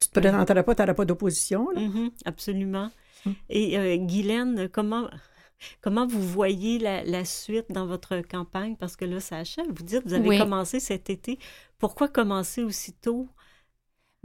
[0.00, 1.70] tu te présenterais pas, tu n'aurais pas d'opposition.
[1.70, 1.80] là.
[1.82, 2.90] Mhm, absolument.
[3.48, 5.08] Et euh, Guylaine, comment,
[5.82, 8.74] comment vous voyez la, la, suite dans votre campagne?
[8.74, 9.66] Parce que là, ça achève.
[9.68, 10.38] Vous dites, vous avez Oui.
[10.38, 11.38] commencé cet été.
[11.78, 13.28] Pourquoi commencer aussitôt?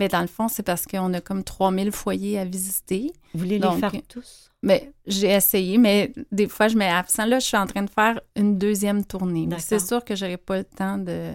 [0.01, 3.13] Mais dans le fond, c'est parce qu'on a comme 3000 foyers à visiter.
[3.33, 4.49] Vous voulez les faire tous?
[4.63, 7.25] Mais j'ai essayé, mais des fois, je mets absent.
[7.27, 9.47] Là, je suis en train de faire une deuxième tournée.
[9.59, 11.33] C'est sûr que j'aurai pas le temps de,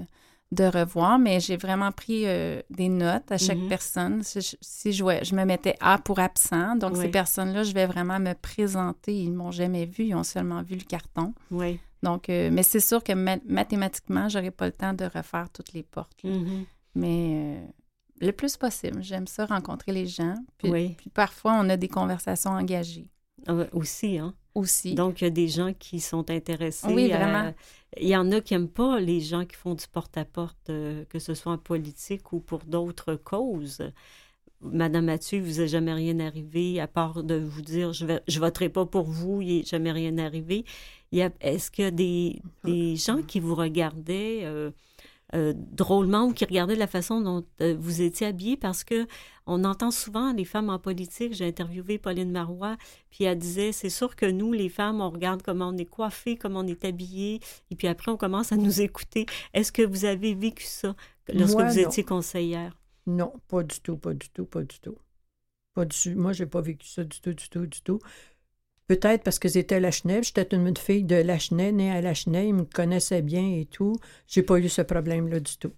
[0.51, 3.69] de revoir, mais j'ai vraiment pris euh, des notes à chaque Mhm.
[3.69, 4.23] personne.
[4.25, 7.03] Si, je, si je, ouais, je me mettais A pour absent, donc Oui.
[7.03, 9.15] ces personnes-là, je vais vraiment me présenter.
[9.17, 11.35] Ils ne m'ont jamais vu, ils ont seulement vu le carton.
[11.53, 11.79] Oui.
[12.03, 15.73] Donc, euh, mais c'est sûr que ma- mathématiquement, j'aurai pas le temps de refaire toutes
[15.73, 16.23] les portes.
[16.25, 16.65] Mhm.
[16.97, 17.67] Mais euh,
[18.21, 20.35] le plus possible, j'aime ça rencontrer les gens.
[20.59, 20.95] Puis, Oui.
[20.97, 23.11] puis parfois, on a des conversations engagées
[23.49, 24.35] ouais, aussi, hein?
[24.55, 24.95] aussi.
[24.95, 26.87] Donc, il y a des gens qui sont intéressés.
[26.89, 27.53] Oui, vraiment.
[27.99, 31.19] Il y en a qui n'aiment pas les gens qui font du porte-à-porte, euh, que
[31.19, 33.83] ce soit en politique ou pour d'autres causes.
[34.63, 38.41] Madame Mathieu, vous n'est jamais rien arrivé, à part de vous dire je ne je
[38.41, 40.65] voterai pas pour vous, il n'est jamais rien arrivé.
[41.13, 44.71] Est-ce qu'il y a des, des gens qui vous regardaient euh,
[45.35, 48.57] euh, drôlement ou qui regardaient la façon dont euh, vous étiez habillée?
[48.57, 49.07] Parce que
[49.47, 51.35] on entend souvent les femmes en politique.
[51.35, 52.77] J'ai interviewé Pauline Marois,
[53.11, 56.37] puis elle disait c'est sûr que nous, les femmes, on regarde comment on est coiffées,
[56.37, 59.27] comment on est habillées, et puis après, on commence à nous écouter.
[59.55, 60.95] Est-ce que vous avez vécu ça
[61.33, 61.89] lorsque Moi, vous non.
[61.89, 62.77] étiez conseillère?
[63.07, 64.97] Non, pas du tout, pas du tout, pas du tout.
[65.75, 68.01] Pas du Moi, j'ai pas vécu ça du tout, du tout, du tout.
[68.87, 72.55] Peut-être parce que j'étais à Lachenay, j'étais une fille de Lachenay, née à Lachenay, ils
[72.55, 73.97] me connaissaient bien et tout.
[74.29, 75.73] J'ai pas eu ce problème-là du tout.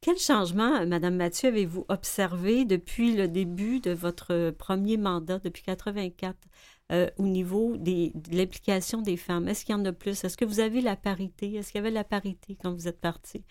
[0.00, 5.62] Quel changement, euh, Madame Mathieu, avez-vous observé depuis le début de votre premier mandat, depuis
[5.62, 6.36] 84,
[6.92, 9.48] euh, au niveau des, de l'implication des femmes?
[9.48, 10.22] Est-ce qu'il y en a plus?
[10.24, 11.54] Est-ce que vous avez la parité?
[11.54, 13.44] Est-ce qu'il y avait la parité quand vous êtes parti?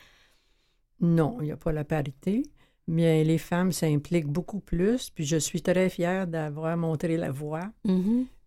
[0.99, 2.43] Non, il n'y a pas la parité,
[2.87, 7.71] mais les femmes s'impliquent beaucoup plus, puis je suis très fière d'avoir montré la voie.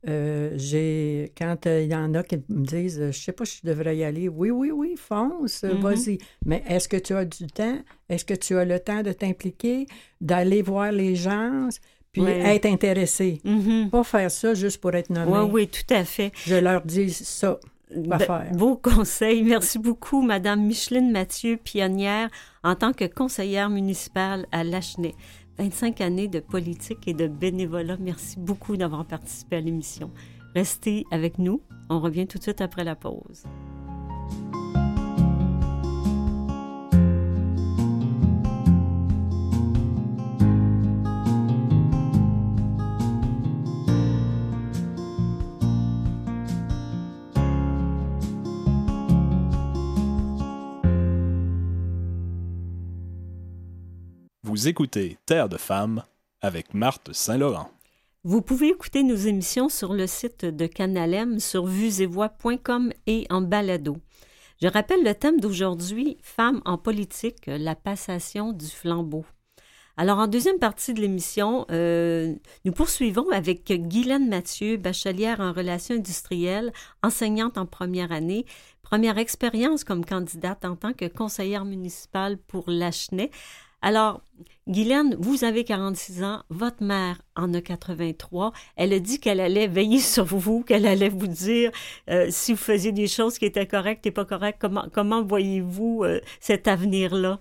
[0.07, 3.59] Euh, j'ai quand euh, il y en a qui me disent je sais pas si
[3.65, 5.81] je devrais y aller oui oui oui fonce Mhm.
[5.81, 7.79] vas-y mais est-ce que tu as du temps?
[8.09, 9.89] Est-ce que tu as le temps de t'impliquer
[10.21, 11.69] d'aller voir les gens
[12.13, 12.31] puis Oui.
[12.31, 13.41] être intéressé?
[13.45, 13.91] Mhm.
[13.91, 16.31] pas faire ça juste pour être nommé Oui, oui, tout à fait.
[16.47, 17.59] je leur dis ça
[17.91, 18.53] Ben, faire?
[18.53, 19.43] Beau conseil.
[19.43, 22.29] Merci beaucoup, Madame Micheline Mathieu, pionnière
[22.63, 25.15] en tant que conseillère municipale à Lachenay.
[25.59, 27.97] 25 années de politique et de bénévolat.
[27.99, 30.11] Merci beaucoup d'avoir participé à l'émission.
[30.55, 31.61] Restez avec nous.
[31.91, 33.45] On revient tout de suite après la pause.
[54.59, 56.03] Vous écoutez Terre de femmes
[56.41, 57.71] avec Marthe Saint-Laurent.
[58.25, 63.99] Vous pouvez écouter nos émissions sur le site de Canalem sur vuesetvoix.com et en balado.
[64.61, 69.25] Je rappelle le thème d'aujourd'hui, Femmes en politique, la passation du flambeau.
[69.97, 75.95] Alors, en deuxième partie de l'émission, euh, nous poursuivons avec Guylaine Mathieu, bachelière en relations
[75.95, 76.73] industrielles,
[77.05, 78.45] enseignante en première année,
[78.83, 83.31] première expérience comme candidate en tant que conseillère municipale pour Lachenay.
[83.81, 84.23] Alors,
[84.69, 88.53] Guylaine, vous avez 46 ans, votre mère en a 83.
[88.77, 91.71] Elle a dit qu'elle allait veiller sur vous, qu'elle allait vous dire
[92.11, 94.59] euh, si vous faisiez des choses qui étaient correctes et pas correctes.
[94.61, 97.41] Comment, comment voyez-vous euh, cet avenir-là?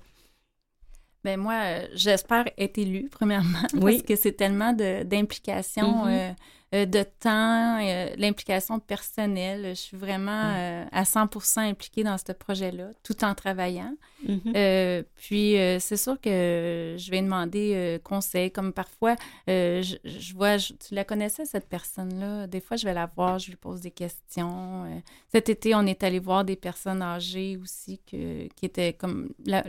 [1.24, 3.94] Ben moi, euh, j'espère être élue, premièrement, Oui.
[3.98, 6.32] parce que c'est tellement de- d'implication, euh, euh,
[6.74, 9.70] de temps, euh, l'implication personnelle.
[9.70, 13.94] Je suis vraiment euh, à 100% impliquée dans ce projet-là, tout en travaillant.
[14.28, 14.54] Mhm.
[14.56, 19.16] Euh, puis, euh, c'est sûr que je vais demander euh, conseil, comme parfois,
[19.50, 22.48] euh, je, je vois, je- tu la connaissais, cette personne-là?
[22.48, 24.84] Des fois, je vais la voir, je lui pose des questions.
[24.86, 25.00] Euh,
[25.32, 29.64] cet été, on est allé voir des personnes âgées aussi que, qui étaient comme la-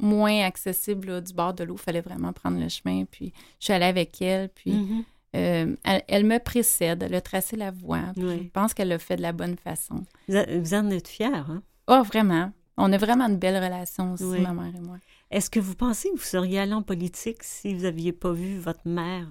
[0.00, 1.76] moins accessibles là, du bord de l'eau.
[1.76, 3.04] Il fallait vraiment prendre le chemin.
[3.04, 4.48] Puis, je suis allée avec elle.
[4.50, 5.04] Puis, Mhm.
[5.34, 8.12] Euh, elle, elle me précède, elle a tracé la voie.
[8.16, 8.42] Oui.
[8.44, 10.04] Je pense qu'elle l'a fait de la bonne façon.
[10.28, 11.62] Vous, en êtes fière, hein?
[11.88, 12.52] Oh, vraiment.
[12.76, 14.40] On a vraiment une belle relation aussi, Oui.
[14.40, 14.96] ma mère et moi.
[15.30, 18.58] Est-ce que vous pensez que vous seriez allé en politique si vous n'aviez pas vu
[18.58, 19.28] votre mère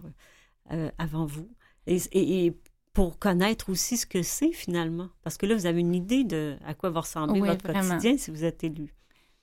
[0.72, 1.50] euh, avant vous?
[1.88, 2.58] Et, et- et
[2.94, 5.10] pour connaître aussi ce que c'est finalement?
[5.24, 7.90] Parce que là, vous avez une idée de à quoi va ressembler Oui, votre vraiment.
[7.96, 8.94] quotidien si vous êtes élu.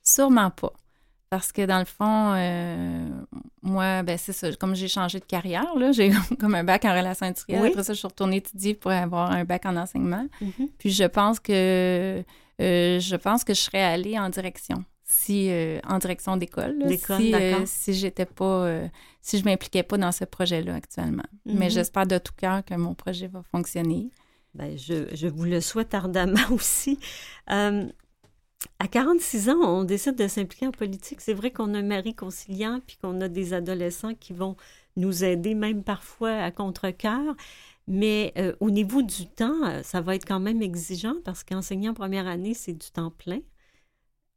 [0.03, 0.73] Sûrement pas.
[1.29, 3.09] Parce que dans le fond, euh,
[3.71, 4.51] moi, ben c'est ça.
[4.53, 7.61] Comme j'ai changé de carrière, là, j'ai comme un bac en relations industrielles.
[7.63, 7.69] Oui.
[7.69, 10.27] Après ça, je suis retournée étudier pour avoir un bac en enseignement.
[10.41, 10.67] Mhm.
[10.77, 12.23] Puis je pense que
[12.61, 16.75] euh, je pense que je serais allée en direction si euh, en direction d'école.
[17.17, 18.87] si, euh, si j'étais pas, euh,
[19.21, 21.25] si je m'impliquais pas dans ce projet-là actuellement.
[21.45, 21.69] Mais Mhm.
[21.71, 24.09] j'espère de tout cœur que mon projet va fonctionner.
[24.53, 26.97] Ben, je, je vous le souhaite ardemment aussi.
[27.49, 27.85] Euh,
[28.81, 31.21] à 46 ans, on décide de s'impliquer en politique.
[31.21, 34.55] C'est vrai qu'on a un mari conciliant, puis qu'on a des adolescents qui vont
[34.97, 37.35] nous aider, même parfois à contre-cœur.
[37.87, 41.89] Mais euh, au niveau du temps, euh, ça va être quand même exigeant parce qu'enseigner
[41.89, 43.39] en première année, c'est du temps plein.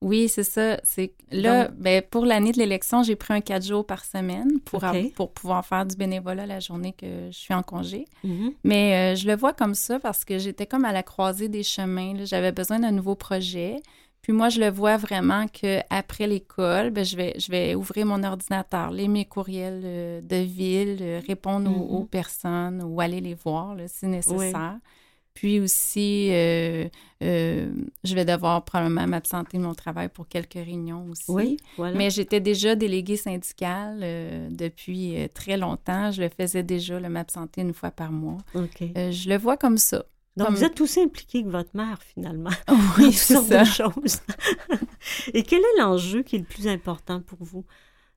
[0.02, 0.78] Oui, c'est ça.
[0.83, 4.61] C'est là, Donc- ben, pour l'année de l'élection, j'ai pris un quatre jours par semaine
[4.61, 8.04] pour, pour pouvoir faire du bénévolat la journée que je suis en congé.
[8.22, 8.52] Mhm.
[8.64, 11.62] Mais euh, je le vois comme ça parce que j'étais comme à la croisée des
[11.62, 12.12] chemins.
[12.26, 13.76] J'avais besoin d'un nouveau projet.
[14.24, 18.06] Puis moi, je le vois vraiment que après l'école, ben, je, vais, je vais ouvrir
[18.06, 21.94] mon ordinateur, lire mes courriels euh, de ville, euh, répondre aux, Mhm.
[22.00, 24.78] aux personnes ou aller les voir là, si nécessaire.
[25.34, 26.88] Puis aussi, euh,
[27.20, 31.24] je vais devoir probablement m'absenter de mon travail pour quelques réunions aussi.
[31.30, 31.98] Oui, voilà.
[31.98, 34.00] Mais j'étais déjà déléguée syndicale
[34.50, 36.12] depuis très longtemps.
[36.12, 38.38] Je le faisais déjà, le m'absenter une fois par mois.
[38.54, 38.82] OK.
[38.96, 40.04] Euh, je le vois comme ça.
[40.37, 42.51] Donc, comme- vous êtes aussi impliqué que votre mère, finalement.
[42.99, 43.64] Oui, dans toutes c'est ça.
[43.64, 44.20] choses.
[45.33, 47.64] Et quel est l'enjeu qui est le plus important pour vous?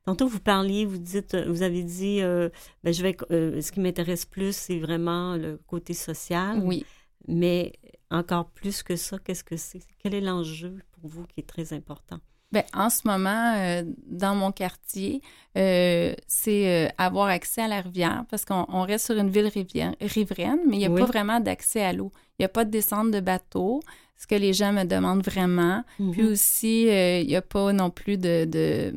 [0.06, 2.50] Tantôt, vous parliez, vous dites, euh, vous avez dit, euh,
[2.84, 6.60] ben, je vais, euh, ce qui m'intéresse plus, c'est vraiment le côté social.
[6.64, 6.86] Oui.
[7.28, 7.74] Mais
[8.10, 9.82] encore plus que ça, qu'est-ce que c'est?
[10.00, 12.20] Quel est l'enjeu pour vous qui est très important?
[12.54, 15.22] Ben, en ce moment, euh, dans mon quartier,
[15.58, 19.48] euh, c'est euh, avoir accès à la rivière parce qu'on on reste sur une ville
[19.48, 21.02] rivière- riveraine, mais il n'y a Oui.
[21.02, 22.12] pas vraiment d'accès à l'eau.
[22.40, 23.82] Il n'y a pas de descente de bateau,
[24.18, 25.84] ce que les gens me demandent vraiment.
[25.98, 26.28] Puis Mhm.
[26.32, 28.46] aussi, euh, il n'y a pas non plus de...
[28.46, 28.94] de-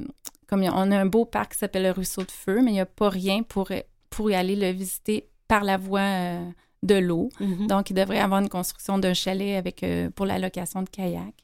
[0.46, 2.74] comme a- on a un beau parc qui s'appelle le Ruisseau de Feu, mais il
[2.74, 3.70] n'y a pas rien pour,
[4.10, 6.38] pour y aller le visiter par la voie
[6.84, 7.30] de l'eau.
[7.40, 7.66] Mhm.
[7.66, 9.84] Donc, il devrait y avoir une construction d'un chalet avec,
[10.14, 11.34] pour la location de kayak,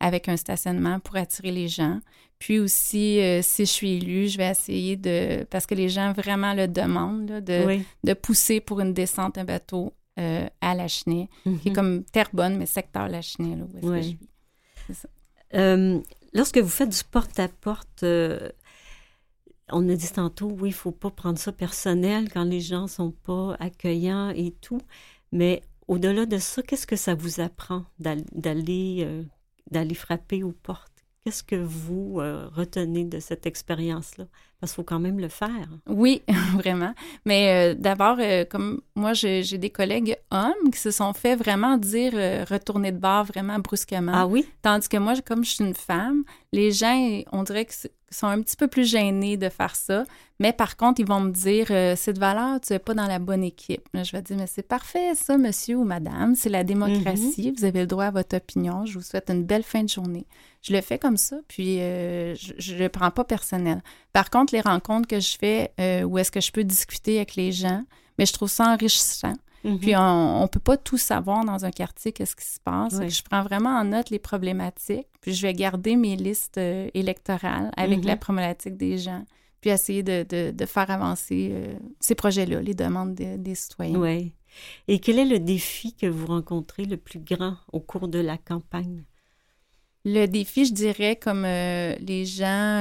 [0.00, 2.00] avec un stationnement pour attirer les gens.
[2.38, 6.12] Puis aussi, euh, si je suis élue, je vais essayer de, parce que les gens
[6.12, 7.84] vraiment le demandent, là, de, oui.
[8.04, 11.28] de pousser pour une descente un bateau euh, à Lachenay,
[11.62, 15.06] qui est comme Terrebonne, mais secteur Lachenay, là, où est-ce que je vis.
[15.54, 16.00] Euh,
[16.34, 18.04] lorsque vous faites du porte-à-porte,
[19.72, 23.10] on a dit tantôt, oui, il faut pas prendre ça personnel quand les gens sont
[23.12, 24.80] pas accueillants et tout.
[25.32, 29.24] Mais au-delà de ça, qu'est-ce que ça vous apprend d'al- d'aller
[29.70, 31.04] d'aller frapper aux portes?
[31.24, 34.26] Qu'est-ce que vous euh, retenez de cette expérience-là?
[34.66, 35.68] Parce qu'il faut quand même le faire.
[35.88, 36.22] Oui,
[36.54, 36.92] vraiment.
[37.24, 41.78] Mais euh, d'abord, euh, comme moi, j'ai des collègues hommes qui se sont fait vraiment
[41.78, 44.12] dire euh, retourner de bord vraiment brusquement.
[44.14, 44.44] Ah oui?
[44.62, 48.40] Tandis que moi, comme je suis une femme, les gens, on dirait c'est- sont un
[48.40, 50.04] petit peu plus gênés de faire ça.
[50.38, 53.42] Mais par contre, ils vont me dire cette valeur, tu n'es pas dans la bonne
[53.42, 53.88] équipe.
[53.94, 56.34] Là, je vais dire mais c'est parfait, ça, monsieur ou madame.
[56.36, 57.52] C'est la démocratie.
[57.56, 58.86] Vous avez le droit à votre opinion.
[58.86, 60.26] Je vous souhaite une belle fin de journée.
[60.62, 63.82] Je le fais comme ça, puis je ne le prends pas personnel.
[64.12, 67.36] Par contre, les rencontres que je fais euh, où est-ce que je peux discuter avec
[67.36, 67.82] les gens,
[68.18, 69.34] mais je trouve ça enrichissant.
[69.64, 69.78] Mhm.
[69.80, 72.94] Puis on ne peut pas tout savoir dans un quartier, qu'est-ce qui se passe.
[73.00, 73.10] Oui.
[73.10, 77.70] Je prends vraiment en note les problématiques, puis je vais garder mes listes euh, électorales
[77.76, 78.06] avec Mhm.
[78.06, 79.24] la problématique des gens,
[79.60, 83.98] puis essayer de, de- de faire avancer euh, ces projets-là, les demandes de- des citoyens.
[83.98, 84.32] Oui.
[84.88, 88.38] Et quel est le défi que vous rencontrez le plus grand au cours de la
[88.38, 89.02] campagne?
[90.04, 92.80] Le défi, je dirais, comme euh, les gens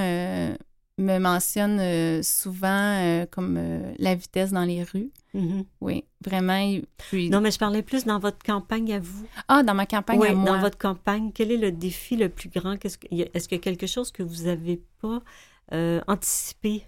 [0.97, 2.67] me mentionnent euh, souvent,
[3.01, 5.11] euh, comme euh, la vitesse dans les rues.
[5.33, 5.65] Mhm.
[5.81, 6.79] Oui, vraiment.
[6.97, 7.29] Puis...
[7.29, 9.25] Non, mais je parlais plus dans votre campagne à vous.
[9.49, 10.51] Ah, dans ma campagne Oui, à moi.
[10.51, 12.73] dans votre campagne, quel est le défi le plus grand?
[13.11, 15.19] Y Est-ce qu'il y a quelque chose que vous n'avez pas
[16.07, 16.83] anticipé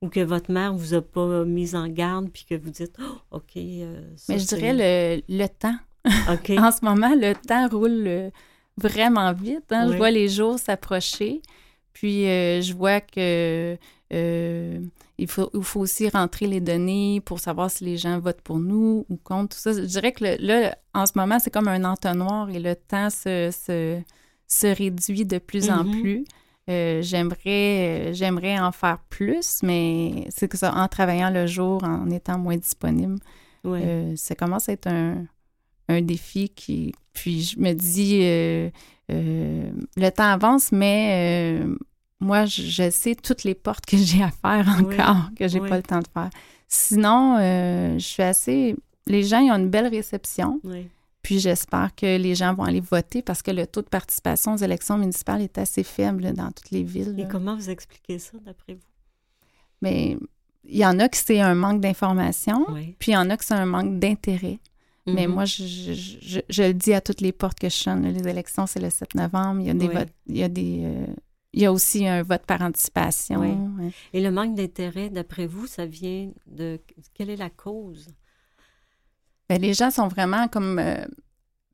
[0.00, 3.36] ou que votre mère vous a pas mis en garde puis que vous dites, Oh,
[3.38, 3.58] OK.
[4.16, 5.76] ça, Mais je dirais le, le temps.
[6.32, 6.50] OK.
[6.58, 8.30] En ce moment, le temps roule
[8.76, 9.64] vraiment vite.
[9.72, 9.86] hein.
[9.86, 9.92] Oui.
[9.92, 11.42] Je vois les jours s'approcher.
[12.00, 13.76] Puis euh, je vois que
[14.12, 14.80] euh,
[15.18, 18.60] il, faut, il faut aussi rentrer les données pour savoir si les gens votent pour
[18.60, 19.56] nous ou contre.
[19.56, 19.72] Tout ça.
[19.72, 23.10] Je dirais que le- là, en ce moment, c'est comme un entonnoir et le temps
[23.10, 24.00] se, se,
[24.46, 26.00] se réduit de plus en Mhm.
[26.00, 26.24] plus.
[26.70, 32.08] Euh, j'aimerais, j'aimerais en faire plus, mais c'est que ça, en travaillant le jour, en
[32.10, 33.16] étant moins disponible,
[33.64, 33.80] Ouais.
[33.84, 35.24] euh, ça commence à être un,
[35.88, 36.92] un défi qui.
[37.12, 38.70] Puis je me dis, euh,
[39.10, 41.76] euh, le temps avance, mais euh,
[42.20, 45.60] moi, je, je sais toutes les portes que j'ai à faire Oui, encore, que j'ai
[45.60, 45.68] oui.
[45.68, 46.30] pas le temps de faire.
[46.68, 48.76] Sinon, je suis assez.
[49.06, 50.60] Les gens, ils ont une belle réception.
[50.64, 50.88] Oui.
[51.22, 54.58] Puis j'espère que les gens vont aller voter parce que le taux de participation aux
[54.58, 57.14] élections municipales est assez faible là, dans toutes les villes.
[57.18, 58.80] Et comment vous expliquez ça, d'après vous?
[59.82, 60.16] Mais
[60.64, 62.94] il y en a que c'est un manque d'information, Oui.
[62.98, 64.58] puis il y en a que c'est un manque d'intérêt.
[65.14, 65.34] Mais Mhm.
[65.34, 68.02] moi, je, je, je- je le dis à toutes les portes que je sonne.
[68.06, 69.60] Les élections, c'est le 7 novembre.
[69.60, 69.94] Il y a des Oui.
[69.94, 71.06] votes, il y a des, euh,
[71.52, 73.40] il y a aussi un vote par anticipation.
[73.40, 73.84] Oui.
[73.84, 73.90] ouais.
[74.12, 76.80] Et le manque d'intérêt, d'après vous, ça vient de...
[77.14, 78.08] Quelle est la cause?
[79.48, 81.04] Ben, les gens sont vraiment comme euh,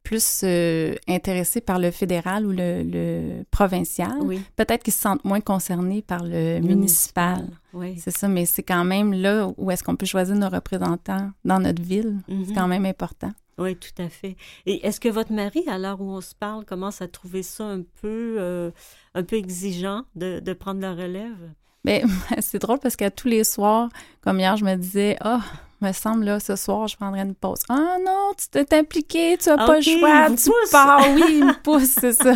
[0.05, 4.13] plus euh, intéressés par le fédéral ou le, le provincial.
[4.21, 4.41] Oui.
[4.55, 7.49] Peut-être qu'ils se sentent moins concernés par le municipal.
[7.73, 7.97] Oui.
[7.99, 11.59] C'est ça, mais c'est quand même là où est-ce qu'on peut choisir nos représentants dans
[11.59, 12.19] notre ville.
[12.29, 12.45] Mhm.
[12.47, 13.33] C'est quand même important.
[13.57, 14.37] Oui, tout à fait.
[14.67, 17.65] Et est-ce que votre mari, à l'heure où on se parle, commence à trouver ça
[17.65, 18.71] un peu, euh,
[19.15, 21.51] un peu exigeant de, de prendre la relève?
[21.85, 22.03] Mais
[22.41, 23.89] c'est drôle parce qu'à tous les soirs,
[24.21, 25.41] comme hier, je me disais, ah,
[25.85, 27.61] me semble, là, ce soir, je prendrais une pause.
[27.68, 30.70] Ah non, tu t'es impliqué, tu n'as pas le choix, tu pousse.
[30.72, 31.05] pars.
[31.14, 32.35] Oui, il me pousse, c'est ça.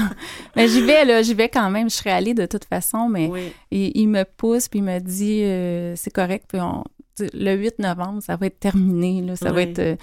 [0.57, 1.89] Mais j'y vais, là, j'y vais quand même.
[1.91, 3.53] Je serais allée de toute façon, mais Oui.
[3.71, 6.85] il, il me pousse, puis il me dit, euh, c'est correct, puis on,
[7.33, 9.97] le 8 novembre, ça va être terminé, là, ça va être, euh,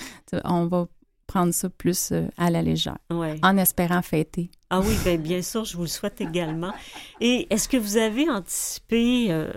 [0.43, 0.87] on va
[1.27, 3.39] prendre ça plus euh, à la légère, Ouais.
[3.41, 4.51] en espérant fêter.
[4.69, 6.71] Ah oui, bien, bien sûr, je vous le souhaite également.
[7.21, 9.51] Et est-ce que vous avez anticipé euh,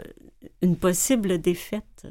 [0.63, 2.07] une possible défaite?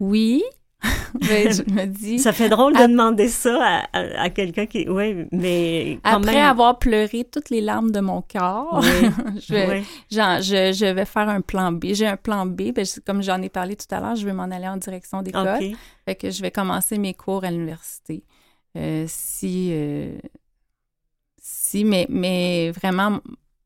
[0.00, 0.42] Oui,
[1.20, 2.18] Ben, je me dis...
[2.18, 4.88] Ça fait drôle de demander ça à, à- à quelqu'un qui...
[4.88, 6.44] Oui, mais quand Après même...
[6.48, 9.08] avoir pleuré toutes les larmes de mon corps, Oui.
[9.46, 9.84] je, vais, Oui.
[10.10, 11.86] genre, je, je vais faire un plan B.
[11.92, 14.44] J'ai un plan B, ben, comme j'en ai parlé tout à l'heure, je vais m'en
[14.44, 15.58] aller en direction d'école.
[16.06, 18.24] Fait que je vais commencer mes cours à l'université.
[18.76, 20.16] Euh, si, euh,
[21.40, 23.20] si, mais, mais vraiment,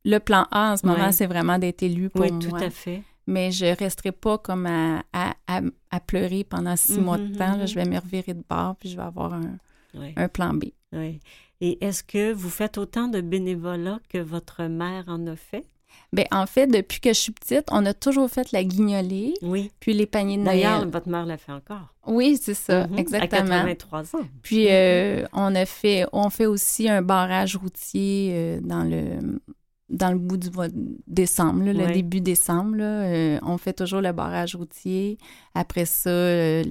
[0.04, 2.40] le plan A en ce moment, c'est vraiment d'être élu pour Oui, moi.
[2.40, 3.02] tout à fait.
[3.26, 5.60] Mais je resterai pas comme à, à, à,
[5.90, 7.50] à pleurer pendant six mois de Mhm, temps.
[7.56, 7.56] là.
[7.58, 7.66] mhm.
[7.66, 9.56] Je vais me revirer de bord, puis je vais avoir un,
[9.94, 10.66] Oui, un plan B.
[10.92, 11.20] oui.
[11.62, 15.64] Et est-ce que vous faites autant de bénévolat que votre mère en a fait?
[16.12, 19.70] Ben, en fait, depuis que je suis petite, on a toujours fait la guignolée, Oui.
[19.80, 20.90] puis les paniers de D'ailleurs, Noël.
[20.90, 21.94] votre mère l'a fait encore.
[22.06, 22.98] Oui, c'est ça, Mhm.
[22.98, 23.40] exactement.
[23.40, 24.20] À 83 ans.
[24.42, 29.40] Puis euh, on a fait, on fait aussi un barrage routier euh, dans le
[29.88, 30.74] dans le bout du mois de
[31.06, 31.92] décembre, là, le Ouais.
[31.92, 32.76] début décembre.
[32.76, 33.02] là.
[33.04, 35.16] Euh, on fait toujours le barrage routier.
[35.54, 36.64] Après ça, euh,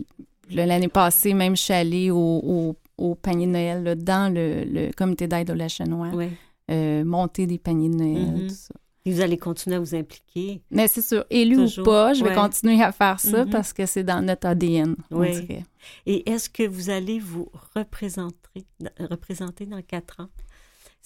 [0.49, 4.63] l'année passée, même je suis allée au, au, au panier de Noël là, dans le,
[4.66, 6.28] le comité d'aide au Lachenois, Oui.
[6.72, 8.47] euh, monter des paniers de Noël, Mhm.
[8.47, 8.74] tout ça.
[9.07, 10.61] Et vous allez continuer à vous impliquer?
[10.72, 12.36] Mais c'est sûr, élu Toujours, ou pas, je vais ouais.
[12.36, 13.51] continuer à faire ça Mhm.
[13.51, 15.63] parce que c'est dans notre ADN, on dirait.
[16.07, 18.66] Et est-ce que vous allez vous représenter,
[18.99, 20.28] représenter dans quatre ans?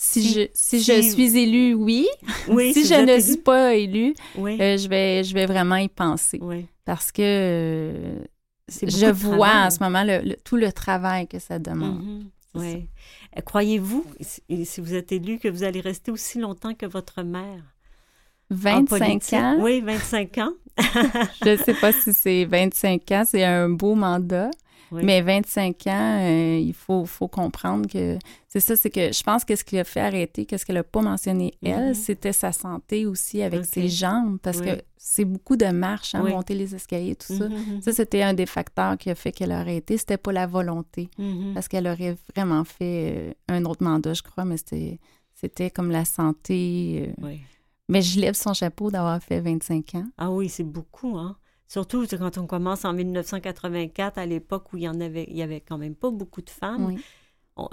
[0.01, 2.07] Si, Si- je, si, si- je suis élue, oui.
[2.47, 4.57] Oui, si, je ne suis pas élue, Oui.
[4.61, 6.39] euh, je, vais, je vais vraiment y penser.
[6.41, 6.67] oui.
[6.85, 8.19] Parce que euh,
[8.69, 12.23] je vois en ce moment le, le- tout le travail que ça demande.
[12.55, 14.41] Euh, Croyez-vous, si,
[14.81, 17.61] vous êtes élu, que vous allez rester aussi longtemps que votre mère?
[18.51, 19.33] en 25 politique?
[19.33, 20.53] ans, Oui, 25 ans.
[21.43, 24.49] je ne sais pas si c'est 25 ans, c'est un beau mandat.
[24.91, 25.03] Oui.
[25.03, 28.17] Mais 25 ans, euh, il faut, faut comprendre que
[28.47, 30.83] c'est ça, c'est que je pense que ce qui l'a fait arrêter, qu'est-ce qu'elle n'a
[30.83, 34.65] pas mentionné, elle, c'était sa santé aussi avec ses jambes, parce Oui.
[34.65, 36.31] que c'est beaucoup de marches, hein, Oui.
[36.31, 37.47] monter les escaliers, tout ça.
[37.47, 39.97] Mhm, Ça, c'était un des facteurs qui a fait qu'elle a arrêté.
[39.97, 41.53] C'était pas la volonté, mhm.
[41.53, 44.99] parce qu'elle aurait vraiment fait euh, un autre mandat, je crois, mais c'était,
[45.35, 47.07] c'était comme la santé.
[47.09, 47.25] euh.
[47.25, 47.41] Oui.
[47.91, 50.05] Mais je lève son chapeau d'avoir fait 25 ans.
[50.17, 51.35] Ah oui, c'est beaucoup, hein?
[51.69, 55.43] Surtout quand on commence en 1984, à l'époque où il y en avait, il y
[55.43, 56.87] avait quand même pas beaucoup de femmes.
[56.87, 56.99] Oui.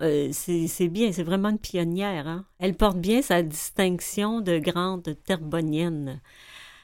[0.03, 2.29] Euh, c'est bien, c'est vraiment une pionnière.
[2.29, 2.45] Hein?
[2.59, 6.21] Elle porte bien sa distinction de grande terbonienne.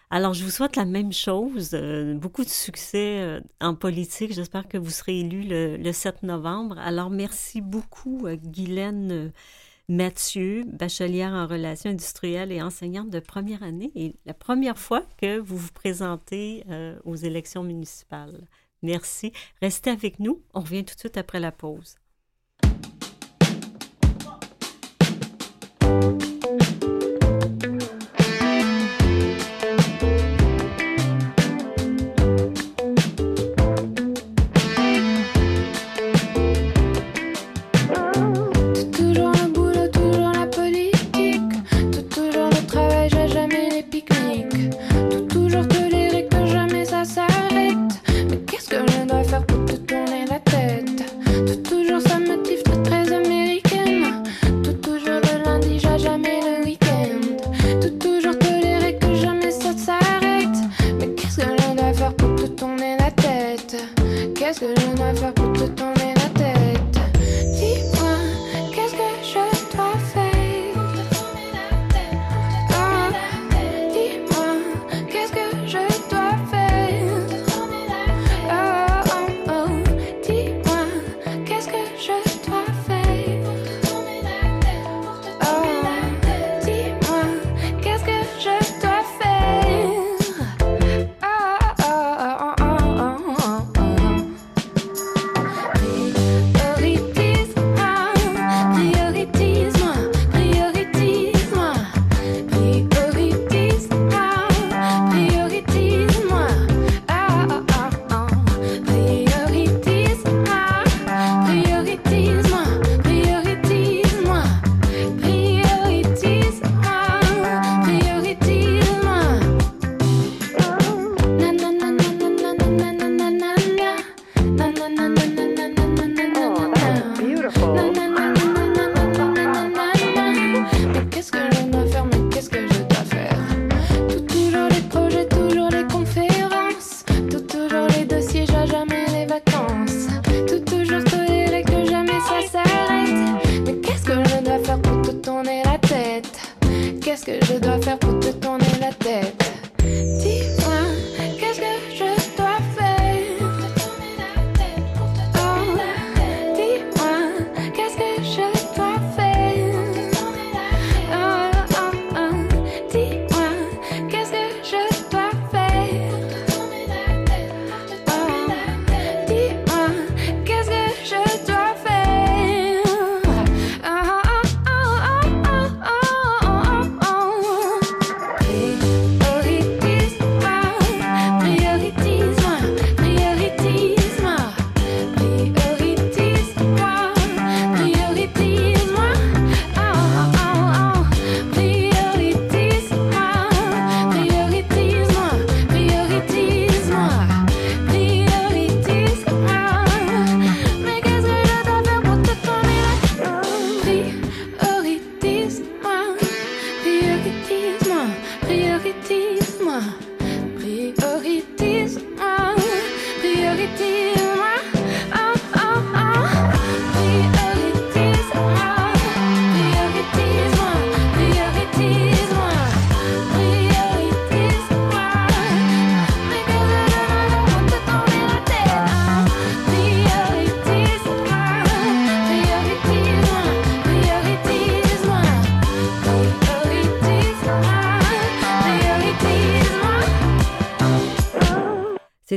[0.08, 4.32] Alors, je vous souhaite la même chose, euh, beaucoup de succès euh, en politique.
[4.32, 6.78] J'espère que vous serez élu le, le 7 novembre.
[6.78, 9.32] Alors, merci beaucoup, Guylaine
[9.88, 13.92] Mathieu, bachelière en relations industrielles et enseignante de première année.
[13.94, 18.46] Et la première fois que vous vous présentez euh, aux élections municipales.
[18.82, 19.32] Merci.
[19.60, 20.42] Restez avec nous.
[20.54, 21.96] On revient tout de suite après la pause.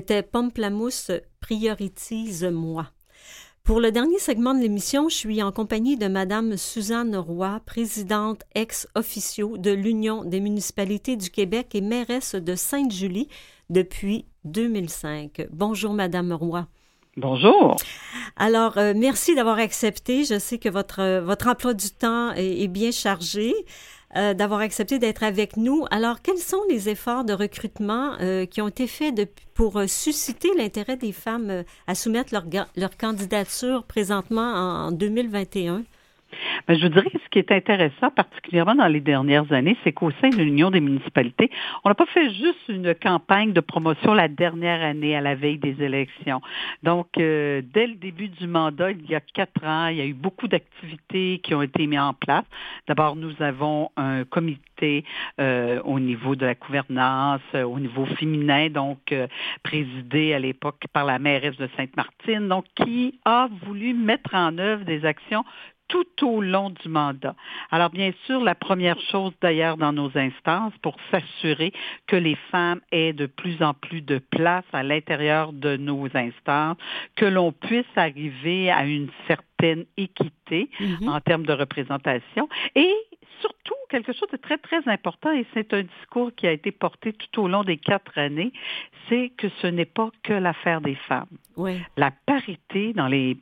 [0.07, 1.09] C'était Pamplamousse
[1.41, 2.85] Prioritise-moi.
[3.63, 8.43] Pour le dernier segment de l'émission, je suis en compagnie de Madame Suzanne Roy, présidente
[8.53, 13.29] ex-officio de l'Union des municipalités du Québec et mairesse de Sainte-Julie
[13.71, 15.47] depuis 2005.
[15.51, 16.67] Bonjour, Madame Roy.
[17.17, 17.75] Bonjour.
[18.35, 20.23] Alors, euh, merci d'avoir accepté.
[20.23, 23.55] Je sais que votre, euh, votre emploi du temps est, bien chargé.
[24.18, 25.86] Euh, d'avoir accepté d'être avec nous.
[25.91, 28.13] Alors, quels sont les efforts de recrutement
[28.49, 32.45] qui ont été faits pour susciter l'intérêt des femmes à soumettre leur,
[32.76, 35.84] leur candidature présentement en 2021?
[36.67, 40.30] Je vous dirais ce qui est intéressant, particulièrement dans les dernières années, c'est qu'au sein
[40.30, 41.51] de l'Union des municipalités,
[41.84, 45.59] on n'a pas fait juste une campagne de promotion la dernière année à la veille
[45.59, 46.41] des élections.
[46.84, 50.05] Donc, euh, dès le début du mandat, il y a quatre ans, il y a
[50.05, 52.45] eu beaucoup d'activités qui ont été mises en place.
[52.88, 55.05] D'abord, nous avons un comité
[55.39, 59.13] euh, au niveau de la gouvernance, euh, au niveau féminin, donc
[59.63, 64.84] présidé à l'époque par la mairesse de Sainte-Martine, donc qui a voulu mettre en œuvre
[64.84, 65.43] des actions
[65.88, 67.36] tout au long du mandat.
[67.71, 71.71] Alors, bien sûr, la première chose d'ailleurs dans nos instances pour s'assurer
[72.07, 76.77] que les femmes aient de plus en plus de place à l'intérieur de nos instances,
[77.15, 81.09] que l'on puisse arriver à une certaine équité mm-hmm.
[81.09, 82.93] en termes de représentation et
[83.41, 87.13] surtout quelque chose de très, très important, et c'est un discours qui a été porté
[87.13, 88.51] tout au long des quatre années,
[89.09, 91.27] c'est que ce n'est pas que l'affaire des femmes.
[91.97, 93.38] La parité dans les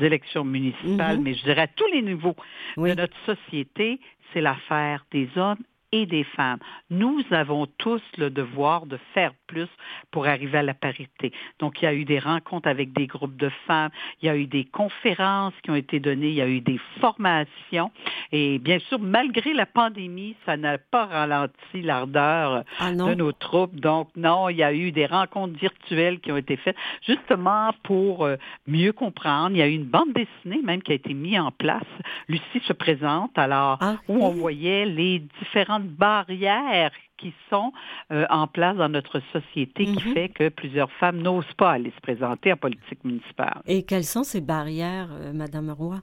[0.00, 1.22] élections municipales, mhm.
[1.22, 2.36] mais je dirais à tous les niveaux
[2.76, 4.00] de notre société,
[4.32, 5.62] c'est l'affaire des hommes
[5.92, 6.58] et des femmes.
[6.90, 9.68] Nous avons tous le devoir de faire plus
[10.10, 11.32] pour arriver à la parité.
[11.58, 14.36] Donc, il y a eu des rencontres avec des groupes de femmes, il y a
[14.36, 17.90] eu des conférences qui ont été données, il y a eu des formations.
[18.32, 23.74] Et bien sûr, malgré la pandémie, ça n'a pas ralenti l'ardeur ah de nos troupes.
[23.74, 26.76] Donc, non, il y a eu des rencontres virtuelles qui ont été faites
[27.06, 28.36] justement pour euh,
[28.66, 29.50] mieux comprendre.
[29.52, 31.82] Il y a eu une bande dessinée même qui a été mise en place.
[32.28, 37.72] Lucie se présente, alors, ah où on voyait les différents barrières qui sont
[38.12, 40.14] euh, en place dans notre société qui mhm.
[40.14, 43.60] fait que plusieurs femmes n'osent pas aller se présenter en politique municipale.
[43.66, 45.96] Et quelles sont ces barrières, Mme euh, Madame Roy?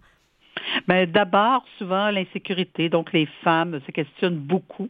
[0.88, 2.90] Ben, D'abord, souvent, l'insécurité.
[2.90, 4.90] Donc, les femmes se questionnent beaucoup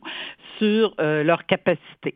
[0.58, 2.16] sur euh, leur capacité.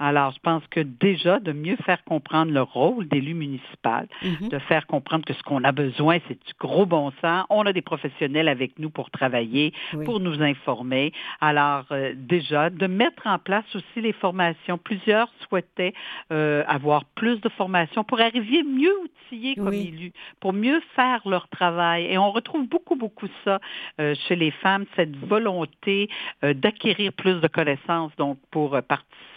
[0.00, 4.48] Alors, je pense que déjà, de mieux faire comprendre le rôle d'élu municipal, mhm.
[4.48, 7.44] de faire comprendre que ce qu'on a besoin, c'est du gros bon sens.
[7.50, 9.74] On a des professionnels avec nous pour travailler,
[10.06, 11.12] pour nous informer.
[11.42, 14.78] Alors, euh, déjà, de mettre en place aussi les formations.
[14.78, 15.92] Plusieurs souhaitaient
[16.32, 21.46] euh, avoir plus de formations pour arriver mieux outillés comme élus, pour mieux faire leur
[21.48, 22.06] travail.
[22.06, 23.60] Et on retrouve beaucoup, beaucoup ça
[24.00, 26.08] euh, chez les femmes, cette volonté
[26.42, 29.29] d'acquérir plus de connaissances, donc pour participer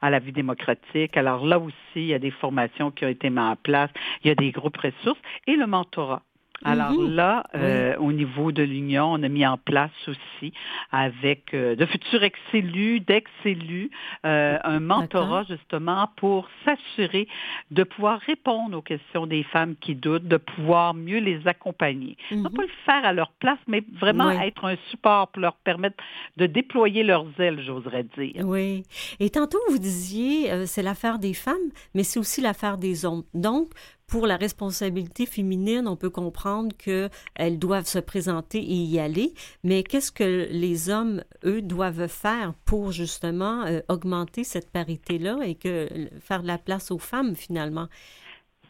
[0.00, 1.16] à la vie démocratique.
[1.16, 3.90] Alors là aussi, il y a des formations qui ont été mises en place,
[4.22, 6.22] il y a des groupes ressources et le mentorat.
[6.62, 7.14] Alors mhm.
[7.14, 10.52] là, euh, au niveau de l'Union, on a mis en place aussi
[10.92, 13.90] avec euh, de futurs ex-élus, d'ex-élus,
[14.24, 17.28] euh, un mentorat justement pour s'assurer
[17.70, 22.16] de pouvoir répondre aux questions des femmes qui doutent, de pouvoir mieux les accompagner.
[22.30, 22.50] Non mhm.
[22.50, 25.96] pas le faire à leur place, mais vraiment être un support pour leur permettre
[26.36, 28.42] de déployer leurs ailes, j'oserais dire.
[28.44, 28.84] Oui.
[29.20, 31.54] Et tantôt, vous disiez, c'est l'affaire des femmes,
[31.94, 33.24] mais c'est aussi l'affaire des hommes.
[33.34, 33.68] Donc,
[34.06, 39.32] pour la responsabilité féminine, on peut comprendre qu'elles doivent se présenter et y aller,
[39.62, 45.54] mais qu'est-ce que les hommes, eux, doivent faire pour justement euh, augmenter cette parité-là et
[45.54, 45.88] que
[46.20, 47.88] faire de la place aux femmes finalement?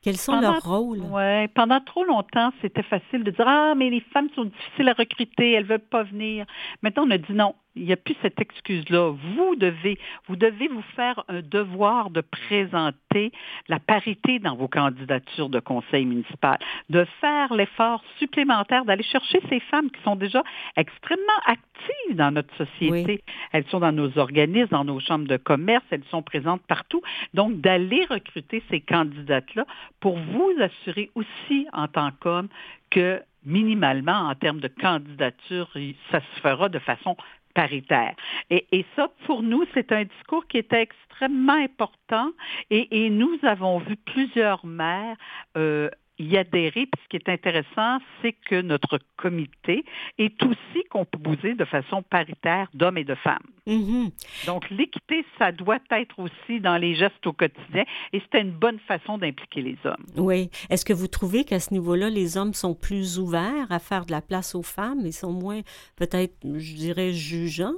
[0.04, 1.00] Quels sont leurs rôles?
[1.00, 4.92] Oui, pendant trop longtemps, c'était facile de dire Ah, mais les femmes sont difficiles à
[4.92, 6.44] recruter, elles ne veulent pas venir.
[6.82, 9.10] Maintenant, on a dit non, il n'y a plus cette excuse-là.
[9.36, 9.98] Vous devez,
[10.28, 13.32] vous devez vous faire un devoir de présenter
[13.68, 16.58] la parité dans vos candidatures de conseil municipal,
[16.90, 20.42] de faire l'effort supplémentaire d'aller chercher ces femmes qui sont déjà
[20.76, 23.22] extrêmement actives dans notre société.
[23.52, 27.02] Elles sont dans nos organismes, dans nos chambres de commerce, elles sont présentes partout.
[27.34, 29.66] Donc, d'aller recruter ces candidates-là
[30.00, 32.48] pour vous assurer aussi en tant qu'homme
[32.90, 35.70] que minimalement, en termes de candidature,
[36.10, 37.16] ça se fera de façon
[37.54, 38.14] paritaire.
[38.50, 42.30] Et, et ça, pour nous, c'est un discours qui était extrêmement important
[42.70, 45.16] et, et nous avons vu plusieurs maires
[45.56, 45.88] euh,
[46.18, 46.86] y adhérer.
[46.86, 49.84] Puis ce qui est intéressant, c'est que notre comité
[50.18, 53.42] est aussi composé de façon paritaire d'hommes et de femmes.
[53.66, 54.46] Mm-hmm.
[54.46, 58.78] Donc l'équité, ça doit être aussi dans les gestes au quotidien et c'était une bonne
[58.80, 60.04] façon d'impliquer les hommes.
[60.16, 60.50] Oui.
[60.70, 64.12] Est-ce que vous trouvez qu'à ce niveau-là, les hommes sont plus ouverts à faire de
[64.12, 65.60] la place aux femmes et sont moins,
[65.96, 67.74] peut-être, je dirais, jugeants?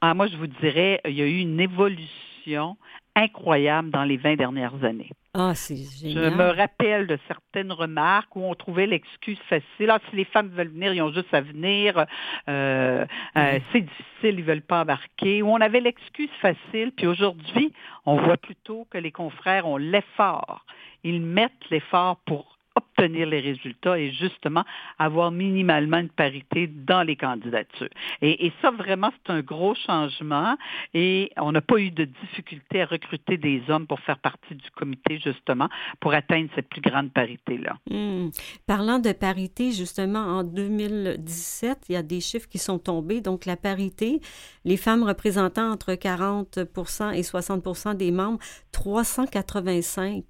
[0.00, 2.76] Ah, moi, je vous dirais, il y a eu une évolution
[3.16, 5.10] incroyable dans les 20 dernières années.
[5.34, 6.24] Ah, c'est génial.
[6.24, 9.90] Je me rappelle de certaines remarques où on trouvait l'excuse facile.
[9.90, 12.04] Ah, si les femmes veulent venir, ils ont juste à venir.
[12.48, 13.04] Euh,
[13.36, 15.42] euh, c'est difficile, ils veulent pas embarquer.
[15.42, 16.92] Où on avait l'excuse facile.
[16.96, 17.72] Puis aujourd'hui,
[18.06, 20.64] on voit plutôt que les confrères ont l'effort.
[21.04, 22.58] Ils mettent l'effort pour
[23.00, 24.64] obtenir les résultats et justement
[24.98, 27.88] avoir minimalement une parité dans les candidatures.
[28.22, 30.56] Et, ça, vraiment, c'est un gros changement
[30.94, 34.70] et on n'a pas eu de difficulté à recruter des hommes pour faire partie du
[34.72, 35.68] comité, justement,
[36.00, 37.76] pour atteindre cette plus grande parité-là.
[37.90, 38.28] Hmm.
[38.66, 43.20] Parlant de parité, justement, en 2017, il y a des chiffres qui sont tombés.
[43.20, 44.20] Donc, la parité,
[44.64, 48.38] les femmes représentant entre 40% et 60% des membres,
[48.72, 50.24] 385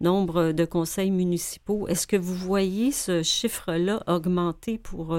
[0.00, 1.86] nombre de conseils municipaux.
[1.88, 5.16] Est-ce que vous voyez ce chiffre-là augmenter pour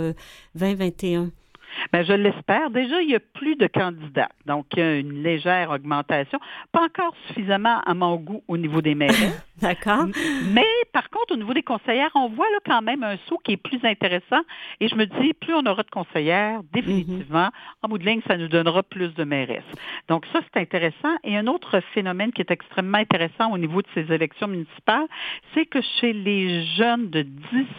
[0.55, 1.31] 2021?
[1.71, 2.69] Euh, Bien, je l'espère.
[2.69, 6.39] Déjà, il y a plus de candidats, donc il y a une légère augmentation.
[6.71, 9.11] Pas encore suffisamment à mon goût au niveau des maires.
[9.61, 10.05] D'accord.
[10.53, 13.53] Mais par contre, au niveau des conseillères, on voit là quand même un saut qui
[13.53, 14.41] est plus intéressant.
[14.79, 17.49] Et je me dis, plus on aura de conseillères, définitivement,
[17.83, 19.63] en bout de ligne, ça nous donnera plus de mairesses.
[20.07, 21.15] Donc ça, c'est intéressant.
[21.23, 25.07] Et un autre phénomène qui est extrêmement intéressant au niveau de ces élections municipales,
[25.53, 27.21] c'est que chez les jeunes de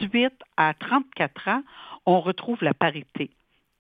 [0.01, 1.63] 18 à 34 ans,
[2.07, 3.31] on retrouve la parité.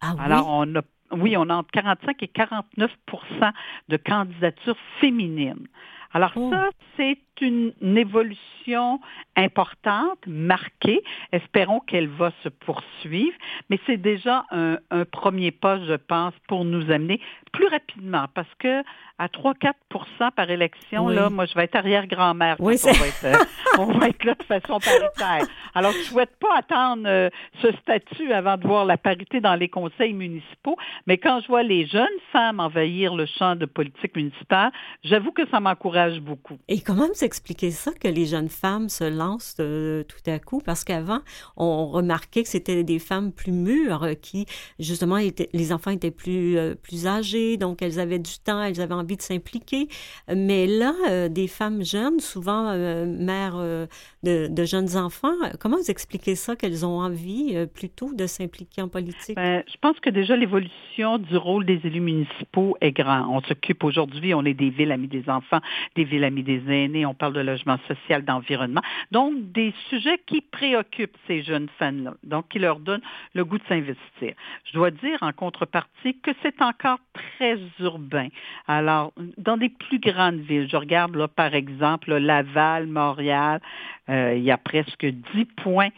[0.02, 0.82] Ah Alors, on a,
[1.12, 3.52] oui, on a entre 45 et 49%
[3.88, 5.68] de candidatures féminines.
[6.12, 6.50] Alors oh.
[6.50, 9.00] ça, c'est une, évolution
[9.36, 11.02] importante, marquée.
[11.32, 13.36] Espérons qu'elle va se poursuivre,
[13.70, 14.78] mais c'est déjà un,
[15.10, 17.20] premier pas, je pense, pour nous amener
[17.52, 18.82] plus rapidement, parce que
[19.18, 22.56] à 3-4% par élection, là, moi, je vais être arrière-grand-mère.
[22.58, 23.44] Oui, on, va être, euh,
[23.78, 25.46] on va être là de façon paritaire.
[25.74, 27.30] Alors, je ne souhaite pas attendre euh,
[27.60, 30.76] ce statut avant de voir la parité dans les conseils municipaux,
[31.06, 34.72] mais quand je vois les jeunes femmes envahir le champ de politique municipale,
[35.04, 36.58] j'avoue que ça m'encourage beaucoup.
[36.68, 40.60] Et comment vous expliquer que les jeunes femmes se lancent euh, tout à coup?
[40.64, 41.20] Parce qu'avant,
[41.56, 44.46] on remarquait que c'était des femmes plus mûres qui,
[44.78, 45.18] justement,
[45.52, 49.22] les enfants étaient plus, plus âgés, donc elles avaient du temps, elles avaient envie de
[49.22, 49.88] s'impliquer.
[50.34, 53.86] Mais là, euh, des femmes jeunes, souvent euh, mères euh,
[54.22, 59.36] de, jeunes enfants, comment vous expliquez ça qu'elles ont envie plutôt de s'impliquer en politique?
[59.36, 63.28] Ben, je pense que déjà l'évolution du rôle des élus municipaux est grand.
[63.28, 65.60] On s'occupe aujourd'hui, on est des villes amies des enfants,
[65.96, 68.82] des villes amies des aînés, on parle de logement social, d'environnement.
[69.10, 73.02] Donc, des sujets qui préoccupent ces jeunes femmes-là, donc qui leur donnent
[73.34, 74.34] le goût de s'investir.
[74.64, 78.28] Je dois dire en contrepartie que c'est encore très urbain.
[78.66, 83.60] Alors, dans des plus grandes villes, je regarde là, par exemple Laval, Montréal,
[84.08, 85.90] euh, il y a presque 10 points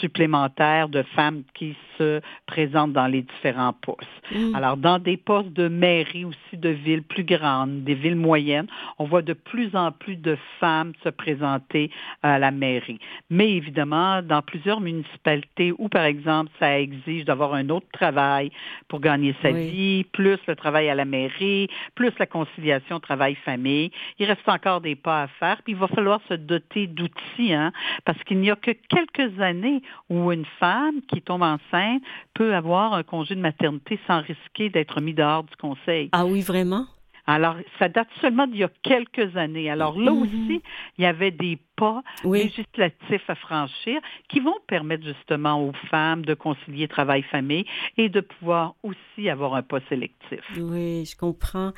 [0.00, 4.08] supplémentaires de femmes qui se présentent dans les différents postes.
[4.32, 4.54] Mm.
[4.54, 8.66] Alors, dans des postes de mairie aussi de villes plus grandes, des villes moyennes,
[8.98, 11.90] on voit de plus en plus de femmes se présenter
[12.22, 12.98] à la mairie.
[13.28, 18.50] Mais évidemment, dans plusieurs municipalités où, par exemple, ça exige d'avoir un autre travail
[18.88, 24.26] pour gagner sa vie, plus le travail à la mairie, plus la conciliation travail-famille, il
[24.26, 25.58] reste encore des pas à faire.
[25.62, 27.72] Puis il va falloir se doter d'outils, hein,
[28.04, 32.02] parce qu'il n'y a que quelques années où une femme qui tombe enceinte
[32.34, 36.08] peut avoir un congé de maternité sans risquer d'être mis dehors du conseil.
[36.12, 36.86] Ah oui, vraiment?
[37.30, 39.70] Alors, ça date seulement d'il y a quelques années.
[39.70, 40.22] Alors là mhm.
[40.22, 40.62] aussi,
[40.98, 46.34] il y avait des pas législatifs à franchir qui vont permettre justement aux femmes de
[46.34, 47.64] concilier travail-famille
[47.96, 50.40] et de pouvoir aussi avoir un pas sélectif.
[50.58, 51.72] Oui, je comprends.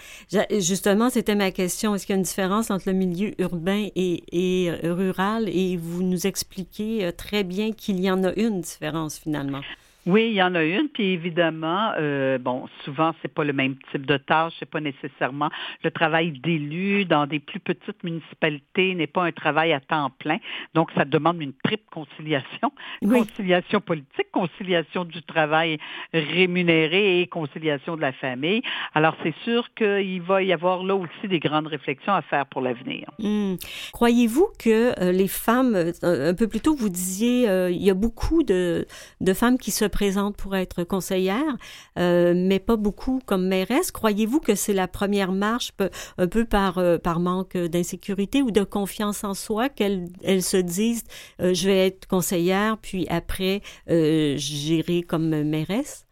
[0.50, 1.94] Justement, c'était ma question.
[1.94, 5.48] Est-ce qu'il y a une différence entre le milieu urbain et, et euh, rural?
[5.48, 9.60] Et vous nous expliquez euh, très bien qu'il y en a une différence finalement.
[10.04, 13.76] Oui, il y en a une, puis évidemment, euh, bon, souvent c'est pas le même
[13.92, 15.48] type de tâche, c'est pas nécessairement
[15.84, 20.38] le travail d'élu dans des plus petites municipalités n'est pas un travail à temps plein,
[20.74, 25.78] donc ça demande une triple conciliation, conciliation politique, conciliation du travail
[26.12, 28.62] rémunéré et conciliation de la famille.
[28.94, 32.60] Alors c'est sûr qu'il va y avoir là aussi des grandes réflexions à faire pour
[32.60, 33.08] l'avenir.
[33.20, 33.54] Hmm.
[33.92, 37.94] Croyez-vous que euh, les femmes, euh, un peu plus tôt vous disiez, il y a
[37.94, 38.84] beaucoup de,
[39.20, 41.56] de femmes qui se présente pour être conseillère,
[41.98, 43.92] euh, mais pas beaucoup comme mairesse.
[43.92, 45.70] Croyez-vous que c'est la première marche,
[46.18, 50.08] un peu par, euh, par manque d'insécurité ou de confiance en soi, qu'elles
[50.42, 51.04] se disent
[51.40, 56.06] euh, je vais être conseillère, puis après j'irai comme mairesse?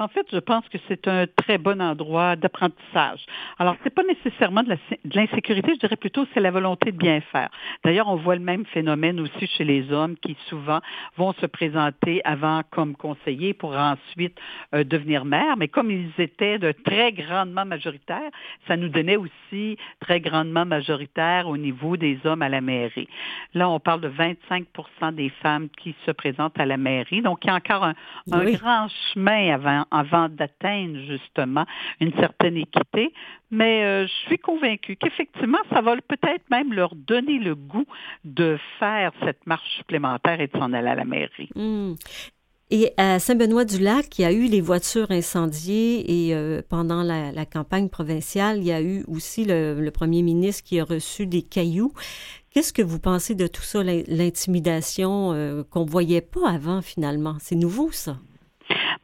[0.00, 3.26] En fait, je pense que c'est un très bon endroit d'apprentissage.
[3.58, 4.76] Alors, c'est pas nécessairement de
[5.12, 7.48] l'insécurité, je dirais plutôt c'est la volonté de bien faire.
[7.84, 10.80] D'ailleurs, on voit le même phénomène aussi chez les hommes qui souvent
[11.16, 14.38] vont se présenter avant comme conseillers pour ensuite
[14.72, 15.56] euh, devenir maire.
[15.56, 18.30] Mais comme ils étaient de très grandement majoritaires,
[18.68, 23.08] ça nous donnait aussi très grandement majoritaire au niveau des hommes à la mairie.
[23.54, 27.20] Là, on parle de 25% des femmes qui se présentent à la mairie.
[27.20, 27.94] Donc, il y a encore un,
[28.28, 31.64] grand chemin avant, avant d'atteindre justement
[32.00, 33.12] une certaine équité.
[33.50, 37.86] Mais euh, je suis convaincue qu'effectivement, ça va peut-être même leur donner le goût
[38.24, 41.48] de faire cette marche supplémentaire et de s'en aller à la mairie.
[41.54, 41.94] Hmm.
[42.70, 47.88] Et à Saint-Benoît-du-Lac, il y a eu les voitures incendiées et euh, pendant la, campagne
[47.88, 51.94] provinciale, il y a eu aussi le, premier ministre qui a reçu des cailloux.
[52.50, 57.36] Qu'est-ce que vous pensez de tout ça, l'intimidation euh, qu'on ne voyait pas avant finalement?
[57.40, 58.18] C'est nouveau ça?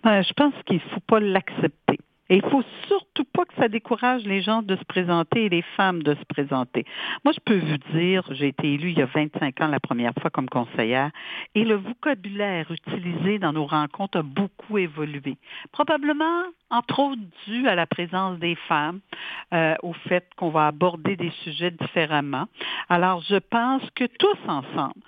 [0.04, 1.98] Ben, je pense qu'il ne faut pas l'accepter.
[2.30, 5.62] Et il faut surtout pas que ça décourage les gens de se présenter et les
[5.76, 6.86] femmes de se présenter.
[7.22, 10.12] Moi, je peux vous dire, j'ai été élue il y a 25 ans la première
[10.20, 11.10] fois comme conseillère
[11.54, 15.36] et le vocabulaire utilisé dans nos rencontres a beaucoup évolué.
[15.72, 19.00] Probablement, entre autres, dû à la présence des femmes,
[19.52, 22.46] euh, au fait qu'on va aborder des sujets différemment.
[22.88, 25.00] Alors, je pense que tous ensemble,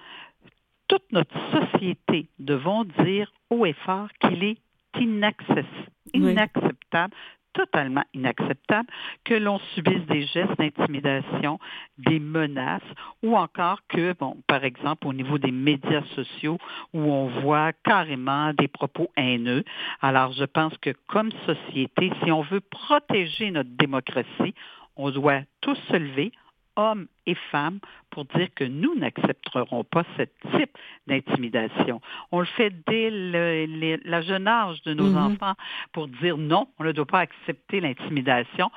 [0.89, 4.59] toute notre société devons dire haut et fort qu'il est
[5.01, 7.15] inacceptable,
[7.53, 8.89] totalement inacceptable
[9.25, 11.59] que l'on subisse des gestes d'intimidation,
[11.99, 12.83] des menaces,
[13.23, 16.59] ou encore que, bon, par exemple, au niveau des médias sociaux,
[16.93, 19.65] où on voit carrément des propos haineux.
[20.03, 24.55] Alors, je pense que comme société, si on veut protéger notre démocratie,
[24.97, 26.33] on doit tous se lever,
[26.77, 30.23] hommes et femmes, pour dire que nous n'accepterons pas ce
[30.57, 32.01] type d'intimidation.
[32.33, 35.35] On le fait dès le, la jeune âge de nos mm-hmm.
[35.35, 35.55] enfants
[35.93, 38.71] pour dire non, on ne doit pas accepter l'intimidation.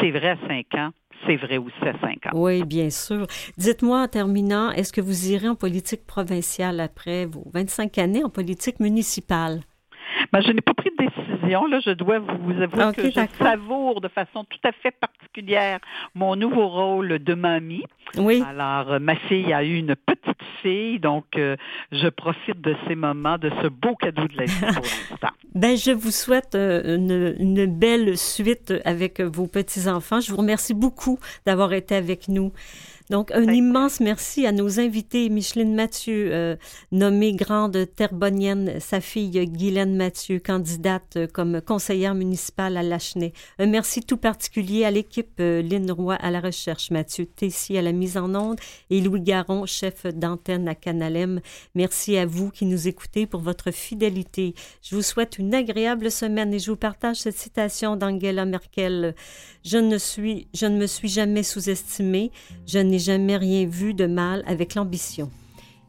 [0.00, 0.90] c'est vrai à 5 ans,
[1.26, 2.30] c'est vrai aussi à 5 ans.
[2.34, 3.26] Oui, bien sûr.
[3.58, 8.30] Dites-moi en terminant, est-ce que vous irez en politique provinciale après vos 25 années en
[8.30, 9.60] politique municipale?
[10.32, 11.66] Ben, je n'ai pas pris de décision.
[11.66, 15.13] Là, je dois vous avouer que je savoure de façon tout à fait particulière
[16.14, 17.84] mon nouveau rôle de mamie.
[18.16, 18.42] Oui.
[18.46, 21.56] Alors, euh, ma fille a eu une petite fille, donc euh,
[21.90, 25.28] je profite de ces moments, de ce beau cadeau de la vie pour l'instant.
[25.54, 30.20] Ben, je vous souhaite euh, une, une belle suite avec vos petits-enfants.
[30.20, 32.52] Je vous remercie beaucoup d'avoir été avec nous.
[33.10, 36.56] Donc, un immense merci à nos invités, Micheline Mathieu, euh,
[36.90, 43.34] nommée grande terbonienne, sa fille Guylaine Mathieu, candidate comme conseillère municipale à Lachenay.
[43.58, 47.82] Un merci tout particulier à l'équipe euh, Lynn Roy à la recherche, Mathieu Tessier à
[47.82, 51.42] la mise en onde et Louis Garon, chef d'antenne à Canalem.
[51.74, 54.54] Merci à vous qui nous écoutez pour votre fidélité.
[54.82, 59.14] Je vous souhaite une agréable semaine et je vous partage cette citation d'Angela Merkel.
[59.62, 62.30] Je ne suis, je ne me suis jamais sous-estimée.
[62.66, 65.28] Je n'ai jamais rien vu de mal avec l'ambition.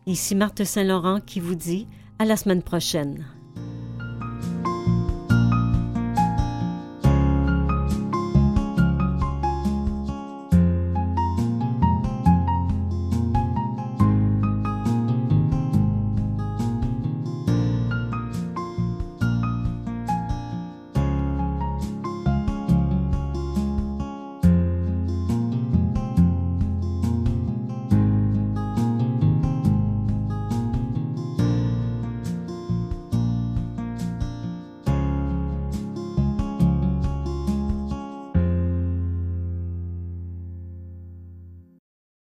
[0.08, 1.88] Ici Marthe Saint-Laurent qui vous dit
[2.18, 3.26] à la semaine prochaine.